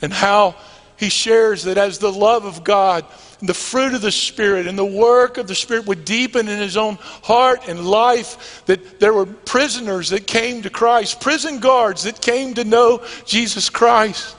and 0.00 0.12
how 0.12 0.54
he 0.96 1.08
shares 1.08 1.64
that 1.64 1.76
as 1.76 1.98
the 1.98 2.12
love 2.12 2.44
of 2.44 2.62
God, 2.62 3.04
the 3.40 3.54
fruit 3.54 3.94
of 3.94 4.02
the 4.02 4.12
Spirit, 4.12 4.68
and 4.68 4.78
the 4.78 4.84
work 4.84 5.38
of 5.38 5.48
the 5.48 5.56
Spirit 5.56 5.86
would 5.86 6.04
deepen 6.04 6.48
in 6.48 6.60
his 6.60 6.76
own 6.76 6.94
heart 7.00 7.66
and 7.66 7.84
life, 7.84 8.62
that 8.66 9.00
there 9.00 9.12
were 9.12 9.26
prisoners 9.26 10.10
that 10.10 10.28
came 10.28 10.62
to 10.62 10.70
Christ, 10.70 11.20
prison 11.20 11.58
guards 11.58 12.04
that 12.04 12.20
came 12.20 12.54
to 12.54 12.62
know 12.62 13.04
Jesus 13.26 13.68
Christ. 13.68 14.36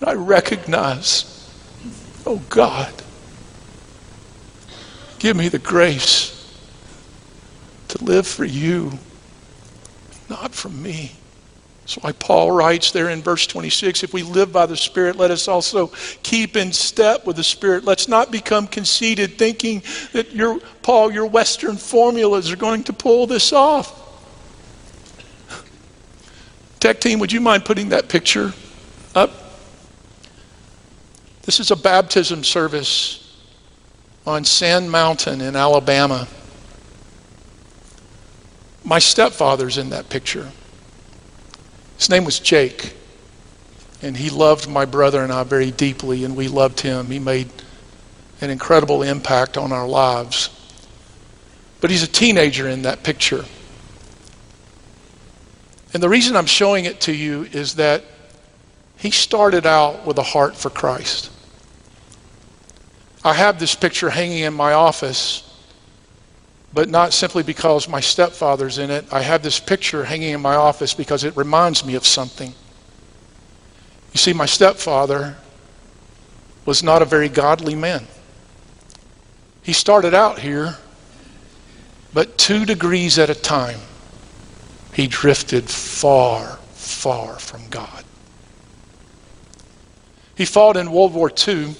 And 0.00 0.08
I 0.10 0.14
recognize, 0.14 1.50
oh 2.26 2.42
God, 2.48 2.92
give 5.18 5.36
me 5.36 5.48
the 5.48 5.58
grace 5.58 6.32
to 7.88 8.04
live 8.04 8.26
for 8.26 8.44
you, 8.44 8.92
not 10.28 10.54
for 10.54 10.68
me. 10.68 11.12
That's 11.86 12.02
why 12.02 12.12
Paul 12.12 12.50
writes 12.50 12.90
there 12.90 13.10
in 13.10 13.22
verse 13.22 13.46
26 13.46 14.02
if 14.02 14.12
we 14.12 14.24
live 14.24 14.52
by 14.52 14.66
the 14.66 14.76
Spirit, 14.76 15.14
let 15.14 15.30
us 15.30 15.46
also 15.46 15.92
keep 16.24 16.56
in 16.56 16.72
step 16.72 17.24
with 17.24 17.36
the 17.36 17.44
Spirit. 17.44 17.84
Let's 17.84 18.08
not 18.08 18.32
become 18.32 18.66
conceited, 18.66 19.38
thinking 19.38 19.84
that 20.12 20.32
your, 20.32 20.58
Paul, 20.82 21.12
your 21.12 21.26
Western 21.26 21.76
formulas 21.76 22.50
are 22.50 22.56
going 22.56 22.82
to 22.84 22.92
pull 22.92 23.28
this 23.28 23.52
off. 23.52 24.02
Tech 26.80 27.00
team, 27.00 27.20
would 27.20 27.30
you 27.30 27.40
mind 27.40 27.64
putting 27.64 27.90
that 27.90 28.08
picture 28.08 28.52
up? 29.14 29.45
This 31.46 31.60
is 31.60 31.70
a 31.70 31.76
baptism 31.76 32.42
service 32.42 33.22
on 34.26 34.44
Sand 34.44 34.90
Mountain 34.90 35.40
in 35.40 35.54
Alabama. 35.54 36.26
My 38.82 38.98
stepfather's 38.98 39.78
in 39.78 39.90
that 39.90 40.08
picture. 40.08 40.50
His 41.98 42.10
name 42.10 42.24
was 42.24 42.40
Jake. 42.40 42.94
And 44.02 44.16
he 44.16 44.28
loved 44.28 44.68
my 44.68 44.86
brother 44.86 45.22
and 45.22 45.32
I 45.32 45.44
very 45.44 45.70
deeply, 45.70 46.24
and 46.24 46.36
we 46.36 46.48
loved 46.48 46.80
him. 46.80 47.06
He 47.06 47.20
made 47.20 47.48
an 48.40 48.50
incredible 48.50 49.04
impact 49.04 49.56
on 49.56 49.70
our 49.70 49.86
lives. 49.86 50.50
But 51.80 51.90
he's 51.90 52.02
a 52.02 52.08
teenager 52.08 52.68
in 52.68 52.82
that 52.82 53.04
picture. 53.04 53.44
And 55.94 56.02
the 56.02 56.08
reason 56.08 56.34
I'm 56.34 56.46
showing 56.46 56.86
it 56.86 57.02
to 57.02 57.12
you 57.14 57.44
is 57.44 57.76
that 57.76 58.02
he 58.96 59.12
started 59.12 59.64
out 59.64 60.04
with 60.04 60.18
a 60.18 60.24
heart 60.24 60.56
for 60.56 60.70
Christ. 60.70 61.30
I 63.26 63.32
have 63.32 63.58
this 63.58 63.74
picture 63.74 64.08
hanging 64.08 64.44
in 64.44 64.54
my 64.54 64.74
office, 64.74 65.42
but 66.72 66.88
not 66.88 67.12
simply 67.12 67.42
because 67.42 67.88
my 67.88 67.98
stepfather's 67.98 68.78
in 68.78 68.88
it. 68.88 69.12
I 69.12 69.20
have 69.20 69.42
this 69.42 69.58
picture 69.58 70.04
hanging 70.04 70.32
in 70.32 70.40
my 70.40 70.54
office 70.54 70.94
because 70.94 71.24
it 71.24 71.36
reminds 71.36 71.84
me 71.84 71.96
of 71.96 72.06
something. 72.06 72.54
You 74.12 74.18
see, 74.18 74.32
my 74.32 74.46
stepfather 74.46 75.36
was 76.66 76.84
not 76.84 77.02
a 77.02 77.04
very 77.04 77.28
godly 77.28 77.74
man. 77.74 78.06
He 79.64 79.72
started 79.72 80.14
out 80.14 80.38
here, 80.38 80.76
but 82.14 82.38
two 82.38 82.64
degrees 82.64 83.18
at 83.18 83.28
a 83.28 83.34
time, 83.34 83.80
he 84.92 85.08
drifted 85.08 85.68
far, 85.68 86.60
far 86.74 87.40
from 87.40 87.68
God. 87.70 88.04
He 90.36 90.44
fought 90.44 90.76
in 90.76 90.92
World 90.92 91.12
War 91.12 91.32
II 91.48 91.74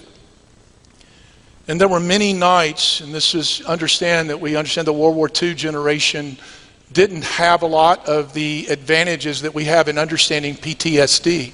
and 1.69 1.81
there 1.81 1.89
were 1.89 2.01
many 2.01 2.33
nights, 2.33 3.01
and 3.01 3.13
this 3.13 3.35
is 3.35 3.61
understand 3.63 4.31
that 4.31 4.41
we 4.41 4.57
understand 4.57 4.87
the 4.87 4.93
World 4.93 5.17
War 5.17 5.29
II 5.31 5.55
generation 5.55 6.39
didn't 6.93 7.25
have 7.25 7.63
a 7.63 7.67
lot 7.67 8.09
of 8.09 8.33
the 8.33 8.67
advantages 8.69 9.43
that 9.43 9.55
we 9.55 9.65
have 9.65 9.89
in 9.89 9.99
understanding 9.99 10.55
PTSD. 10.55 11.53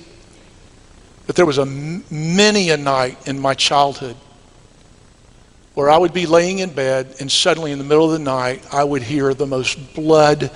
But 1.26 1.36
there 1.36 1.46
was 1.46 1.58
a 1.58 1.64
many 1.64 2.70
a 2.70 2.76
night 2.76 3.26
in 3.26 3.40
my 3.40 3.54
childhood 3.54 4.16
where 5.74 5.88
I 5.88 5.96
would 5.96 6.12
be 6.12 6.26
laying 6.26 6.58
in 6.58 6.70
bed 6.70 7.14
and 7.20 7.32
suddenly 7.32 7.72
in 7.72 7.78
the 7.78 7.84
middle 7.84 8.04
of 8.04 8.12
the 8.12 8.18
night 8.18 8.62
I 8.72 8.84
would 8.84 9.02
hear 9.02 9.32
the 9.32 9.46
most 9.46 9.94
blood 9.94 10.50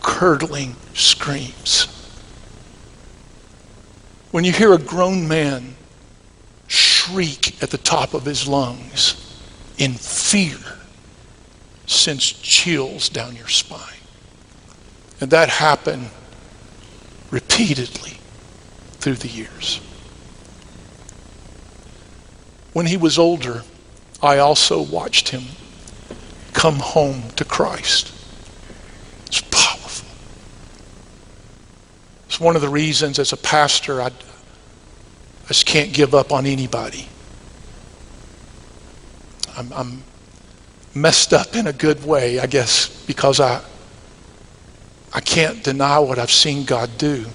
curdling 0.00 0.76
screams. 0.94 1.88
When 4.30 4.44
you 4.44 4.52
hear 4.52 4.72
a 4.72 4.78
grown 4.78 5.26
man 5.26 5.74
shriek 7.10 7.62
at 7.62 7.70
the 7.70 7.78
top 7.78 8.14
of 8.14 8.24
his 8.24 8.46
lungs 8.46 9.16
in 9.78 9.92
fear 9.92 10.58
sends 11.86 12.24
chills 12.24 13.08
down 13.08 13.34
your 13.34 13.48
spine. 13.48 13.80
And 15.20 15.30
that 15.30 15.48
happened 15.48 16.10
repeatedly 17.30 18.16
through 18.92 19.16
the 19.16 19.28
years. 19.28 19.80
When 22.72 22.86
he 22.86 22.96
was 22.96 23.18
older, 23.18 23.62
I 24.22 24.38
also 24.38 24.80
watched 24.80 25.30
him 25.30 25.42
come 26.52 26.76
home 26.76 27.30
to 27.36 27.44
Christ. 27.44 28.12
It's 29.26 29.40
powerful. 29.40 30.08
It's 32.26 32.38
one 32.38 32.54
of 32.54 32.62
the 32.62 32.68
reasons 32.68 33.18
as 33.18 33.32
a 33.32 33.36
pastor 33.36 34.00
I, 34.00 34.06
I 34.06 34.10
just 35.50 35.66
can't 35.66 35.92
give 35.92 36.14
up 36.14 36.30
on 36.30 36.46
anybody. 36.46 37.08
I'm, 39.56 39.72
I'm 39.72 40.04
messed 40.94 41.32
up 41.32 41.56
in 41.56 41.66
a 41.66 41.72
good 41.72 42.04
way, 42.04 42.38
I 42.38 42.46
guess, 42.46 43.04
because 43.04 43.40
I, 43.40 43.60
I 45.12 45.20
can't 45.20 45.60
deny 45.64 45.98
what 45.98 46.20
I've 46.20 46.30
seen 46.30 46.64
God 46.64 46.88
do. 46.98 47.26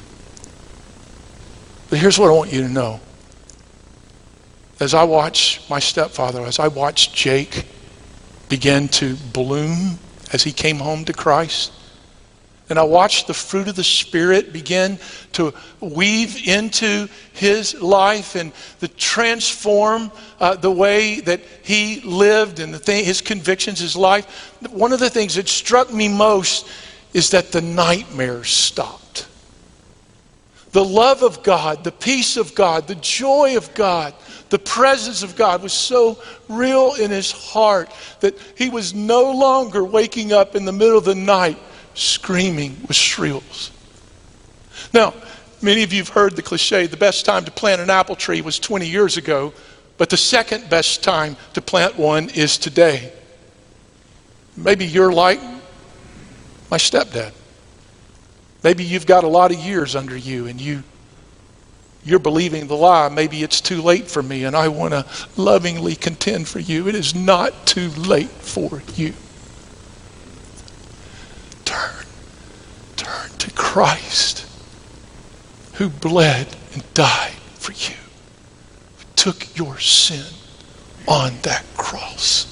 But 1.89 1.99
here's 1.99 2.17
what 2.17 2.29
I 2.29 2.31
want 2.31 2.53
you 2.53 2.61
to 2.61 2.69
know. 2.69 3.01
As 4.79 4.93
I 4.93 5.03
watch 5.03 5.69
my 5.69 5.79
stepfather, 5.79 6.45
as 6.45 6.57
I 6.57 6.69
watch 6.69 7.11
Jake 7.13 7.65
begin 8.47 8.87
to 8.89 9.17
bloom 9.33 9.99
as 10.31 10.41
he 10.41 10.53
came 10.53 10.77
home 10.77 11.03
to 11.03 11.11
Christ, 11.11 11.73
And 12.69 12.79
I 12.79 12.83
watched 12.83 13.27
the 13.27 13.33
fruit 13.33 13.67
of 13.67 13.75
the 13.75 13.83
Spirit 13.83 14.51
begin 14.51 14.97
to 15.33 15.53
weave 15.81 16.47
into 16.47 17.07
his 17.33 17.79
life 17.79 18.35
and 18.35 18.51
the 18.79 18.87
transform 18.87 20.11
uh, 20.39 20.55
the 20.55 20.71
way 20.71 21.19
that 21.21 21.41
he 21.61 22.01
lived 22.01 22.59
and 22.59 22.73
his 22.73 23.21
convictions, 23.21 23.79
his 23.79 23.95
life. 23.95 24.25
One 24.71 24.93
of 24.93 24.99
the 24.99 25.11
things 25.11 25.35
that 25.35 25.47
struck 25.47 25.93
me 25.93 26.07
most 26.07 26.67
is 27.13 27.29
that 27.31 27.51
the 27.51 27.61
nightmares 27.61 28.49
stopped. 28.49 29.27
The 30.71 30.83
love 30.83 31.21
of 31.21 31.43
God, 31.43 31.83
the 31.83 31.91
peace 31.91 32.35
of 32.35 32.55
God, 32.55 32.87
the 32.87 32.95
joy 32.95 33.55
of 33.55 33.73
God, 33.75 34.13
the 34.49 34.59
presence 34.59 35.23
of 35.23 35.35
God 35.35 35.61
was 35.61 35.71
so 35.71 36.19
real 36.49 36.95
in 36.95 37.11
his 37.11 37.31
heart 37.31 37.89
that 38.19 38.37
he 38.57 38.69
was 38.69 38.93
no 38.93 39.31
longer 39.31 39.83
waking 39.83 40.33
up 40.33 40.55
in 40.55 40.65
the 40.65 40.71
middle 40.71 40.97
of 40.97 41.05
the 41.05 41.15
night 41.15 41.57
screaming 41.95 42.77
with 42.87 42.95
shrills. 42.95 43.71
Now, 44.93 45.13
many 45.61 45.83
of 45.83 45.91
you 45.91 45.99
have 45.99 46.09
heard 46.09 46.35
the 46.35 46.41
cliche 46.41 46.87
the 46.87 46.97
best 46.97 47.25
time 47.25 47.45
to 47.45 47.51
plant 47.51 47.81
an 47.81 47.89
apple 47.89 48.15
tree 48.15 48.41
was 48.41 48.59
20 48.59 48.87
years 48.87 49.17
ago, 49.17 49.53
but 49.97 50.09
the 50.09 50.17
second 50.17 50.69
best 50.69 51.03
time 51.03 51.35
to 51.53 51.61
plant 51.61 51.97
one 51.97 52.29
is 52.29 52.57
today. 52.57 53.11
Maybe 54.57 54.85
you're 54.85 55.11
like 55.11 55.41
my 56.69 56.77
stepdad. 56.77 57.31
Maybe 58.63 58.83
you've 58.83 59.05
got 59.05 59.23
a 59.23 59.27
lot 59.27 59.51
of 59.51 59.59
years 59.59 59.95
under 59.95 60.17
you 60.17 60.47
and 60.47 60.59
you 60.59 60.83
you're 62.03 62.19
believing 62.19 62.67
the 62.67 62.75
lie. 62.75 63.09
Maybe 63.09 63.41
it's 63.41 63.59
too 63.59 63.81
late 63.81 64.07
for 64.07 64.21
me 64.21 64.43
and 64.43 64.55
I 64.55 64.67
want 64.67 64.93
to 64.93 65.05
lovingly 65.37 65.95
contend 65.95 66.47
for 66.47 66.59
you. 66.59 66.87
It 66.87 66.93
is 66.93 67.15
not 67.15 67.65
too 67.65 67.89
late 67.89 68.29
for 68.29 68.83
you. 68.95 69.13
Turn. 71.65 72.05
Turn 72.95 73.34
to 73.45 73.51
Christ 73.53 74.47
who 75.73 75.89
bled 75.89 76.47
and 76.73 76.93
died 76.93 77.33
for 77.55 77.73
you. 77.73 77.95
Who 78.97 79.05
took 79.15 79.57
your 79.57 79.77
sin 79.79 80.25
on 81.07 81.33
that 81.43 81.63
cross. 81.77 82.51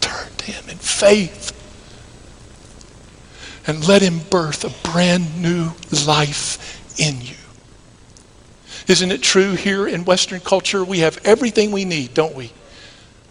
Turn 0.00 0.28
to 0.36 0.44
him 0.44 0.68
in 0.68 0.76
faith 0.76 1.52
and 3.66 3.86
let 3.88 4.02
him 4.02 4.20
birth 4.30 4.64
a 4.64 4.90
brand 4.90 5.40
new 5.40 5.70
life 6.06 7.00
in 7.00 7.20
you. 7.22 7.36
Isn't 8.86 9.10
it 9.10 9.22
true 9.22 9.54
here 9.54 9.88
in 9.88 10.04
Western 10.04 10.40
culture? 10.40 10.84
We 10.84 10.98
have 10.98 11.18
everything 11.24 11.72
we 11.72 11.86
need, 11.86 12.12
don't 12.12 12.34
we? 12.34 12.52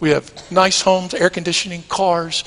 We 0.00 0.10
have 0.10 0.50
nice 0.50 0.80
homes, 0.80 1.14
air 1.14 1.30
conditioning, 1.30 1.84
cars, 1.88 2.42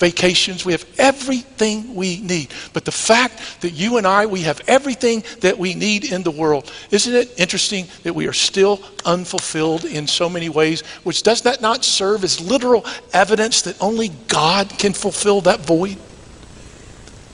vacations. 0.00 0.64
We 0.64 0.72
have 0.72 0.84
everything 0.98 1.94
we 1.94 2.20
need. 2.20 2.52
But 2.72 2.84
the 2.86 2.90
fact 2.90 3.60
that 3.60 3.70
you 3.70 3.98
and 3.98 4.06
I, 4.06 4.26
we 4.26 4.40
have 4.40 4.60
everything 4.66 5.22
that 5.40 5.58
we 5.58 5.74
need 5.74 6.10
in 6.10 6.22
the 6.22 6.30
world, 6.30 6.72
isn't 6.90 7.14
it 7.14 7.38
interesting 7.38 7.86
that 8.02 8.14
we 8.14 8.26
are 8.26 8.32
still 8.32 8.80
unfulfilled 9.04 9.84
in 9.84 10.06
so 10.06 10.28
many 10.28 10.48
ways? 10.48 10.80
Which 11.04 11.22
does 11.22 11.42
that 11.42 11.60
not 11.60 11.84
serve 11.84 12.24
as 12.24 12.40
literal 12.40 12.84
evidence 13.12 13.62
that 13.62 13.80
only 13.80 14.08
God 14.26 14.70
can 14.70 14.94
fulfill 14.94 15.42
that 15.42 15.60
void? 15.60 15.98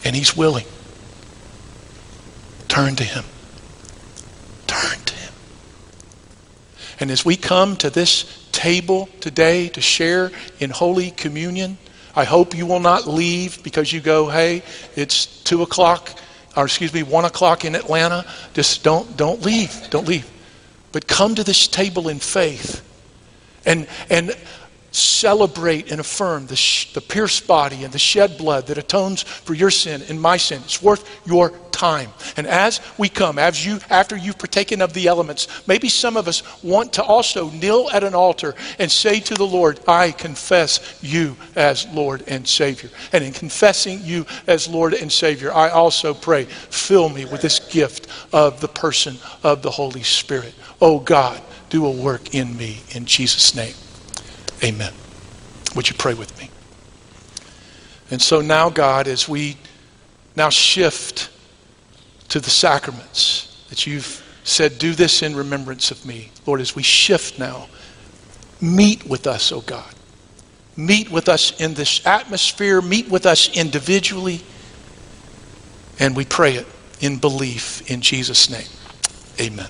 And 0.05 0.15
He's 0.15 0.37
willing. 0.37 0.67
Turn 2.67 2.97
to 2.97 3.05
Him. 3.05 3.25
Turn 4.67 4.99
to 5.05 5.15
Him. 5.15 5.33
And 6.99 7.11
as 7.13 7.25
we 7.25 7.37
come 7.37 7.77
to 7.77 7.91
this 7.91 8.49
table 8.51 9.09
today 9.21 9.69
to 9.69 9.81
share 9.81 10.33
in 10.59 10.71
Holy 10.71 11.13
Communion, 11.13 11.79
I 12.17 12.25
hope 12.25 12.57
you 12.57 12.65
will 12.65 12.81
not 12.81 13.07
leave 13.07 13.63
because 13.63 13.93
you 13.93 14.01
go, 14.01 14.29
hey, 14.29 14.63
it's 14.97 15.27
two 15.43 15.63
o'clock, 15.63 16.19
or 16.57 16.65
excuse 16.65 16.93
me, 16.93 17.03
one 17.03 17.27
o'clock 17.27 17.67
in 17.67 17.75
Atlanta. 17.75 18.25
Just 18.55 18.83
don't 18.83 19.17
don't 19.17 19.45
leave. 19.45 19.91
Don't 19.91 20.09
leave. 20.09 20.29
But 20.93 21.07
come 21.07 21.35
to 21.35 21.45
this 21.45 21.69
table 21.69 22.09
in 22.09 22.19
faith 22.19 22.83
and 23.67 23.87
and 24.09 24.35
celebrate 24.97 25.91
and 25.91 26.01
affirm 26.01 26.47
the, 26.47 26.57
sh- 26.57 26.93
the 26.93 27.01
pierced 27.01 27.47
body 27.47 27.85
and 27.85 27.93
the 27.93 27.99
shed 27.99 28.39
blood 28.39 28.67
that 28.67 28.79
atones 28.79 29.23
for 29.23 29.55
your 29.55 29.71
sin 29.71 30.03
and 30.09 30.21
my 30.21 30.37
sin. 30.37 30.61
It's 30.65 30.83
worth 30.83 31.09
your 31.27 31.53
time. 31.71 32.11
And 32.37 32.47
as 32.47 32.81
we 32.97 33.09
come, 33.09 33.39
as 33.39 33.65
you 33.65 33.79
after 33.91 34.17
you've 34.17 34.39
partaken 34.39 34.81
of 34.81 34.95
the 34.95 35.07
elements, 35.07 35.47
maybe 35.69 35.89
some 35.89 36.17
of 36.17 36.27
us 36.27 36.43
want 36.65 36.95
to 36.95 37.03
also 37.03 37.51
kneel 37.51 37.91
at 37.93 38.03
an 38.03 38.15
altar 38.15 38.55
and 38.79 38.91
say 38.91 39.21
to 39.21 39.35
the 39.35 39.47
Lord, 39.47 39.79
I 39.87 40.13
confess 40.13 40.99
you 41.03 41.37
as 41.55 41.87
Lord 41.89 42.25
and 42.27 42.49
Savior. 42.49 42.91
And 43.13 43.23
in 43.23 43.33
confessing 43.33 44.01
you 44.03 44.25
as 44.47 44.67
Lord 44.67 44.95
and 44.95 45.13
Savior, 45.13 45.53
I 45.53 45.69
also 45.69 46.15
pray, 46.15 46.45
fill 46.45 47.11
me 47.11 47.27
with 47.27 47.43
this 47.43 47.61
gift 47.61 48.09
of 48.33 48.61
the 48.61 48.69
person 48.69 49.19
of 49.43 49.61
the 49.61 49.71
Holy 49.71 50.03
Spirit. 50.03 50.55
Oh 50.81 50.99
God, 51.01 51.41
do 51.69 51.85
a 51.85 51.91
work 51.91 52.35
in 52.35 52.57
me 52.57 52.81
in 52.95 53.05
Jesus' 53.05 53.55
name. 53.55 53.75
Amen. 54.63 54.93
Would 55.75 55.89
you 55.89 55.97
pray 55.97 56.15
with 56.15 56.37
me? 56.39 56.51
And 58.11 58.21
so 58.23 58.41
now, 58.41 58.71
God, 58.71 59.09
as 59.09 59.29
we 59.29 59.57
now 60.37 60.49
shift 60.49 61.31
to 62.29 62.41
the 62.41 62.51
sacraments 62.51 63.65
that 63.69 63.87
you've 63.87 64.23
said, 64.45 64.79
do 64.79 64.95
this 64.95 65.23
in 65.23 65.35
remembrance 65.35 65.91
of 65.91 66.05
me. 66.07 66.31
Lord, 66.47 66.61
as 66.61 66.77
we 66.77 66.83
shift 66.83 67.39
now, 67.39 67.69
meet 68.61 69.05
with 69.07 69.27
us, 69.27 69.51
oh 69.53 69.61
God. 69.61 69.93
Meet 70.77 71.11
with 71.11 71.29
us 71.29 71.59
in 71.61 71.75
this 71.75 72.07
atmosphere, 72.07 72.81
meet 72.81 73.09
with 73.09 73.27
us 73.27 73.57
individually, 73.57 74.43
and 75.99 76.15
we 76.15 76.25
pray 76.25 76.55
it 76.55 76.67
in 77.01 77.17
belief 77.17 77.91
in 77.91 78.03
Jesus' 78.03 78.51
name. 78.51 78.69
Amen. 79.41 79.69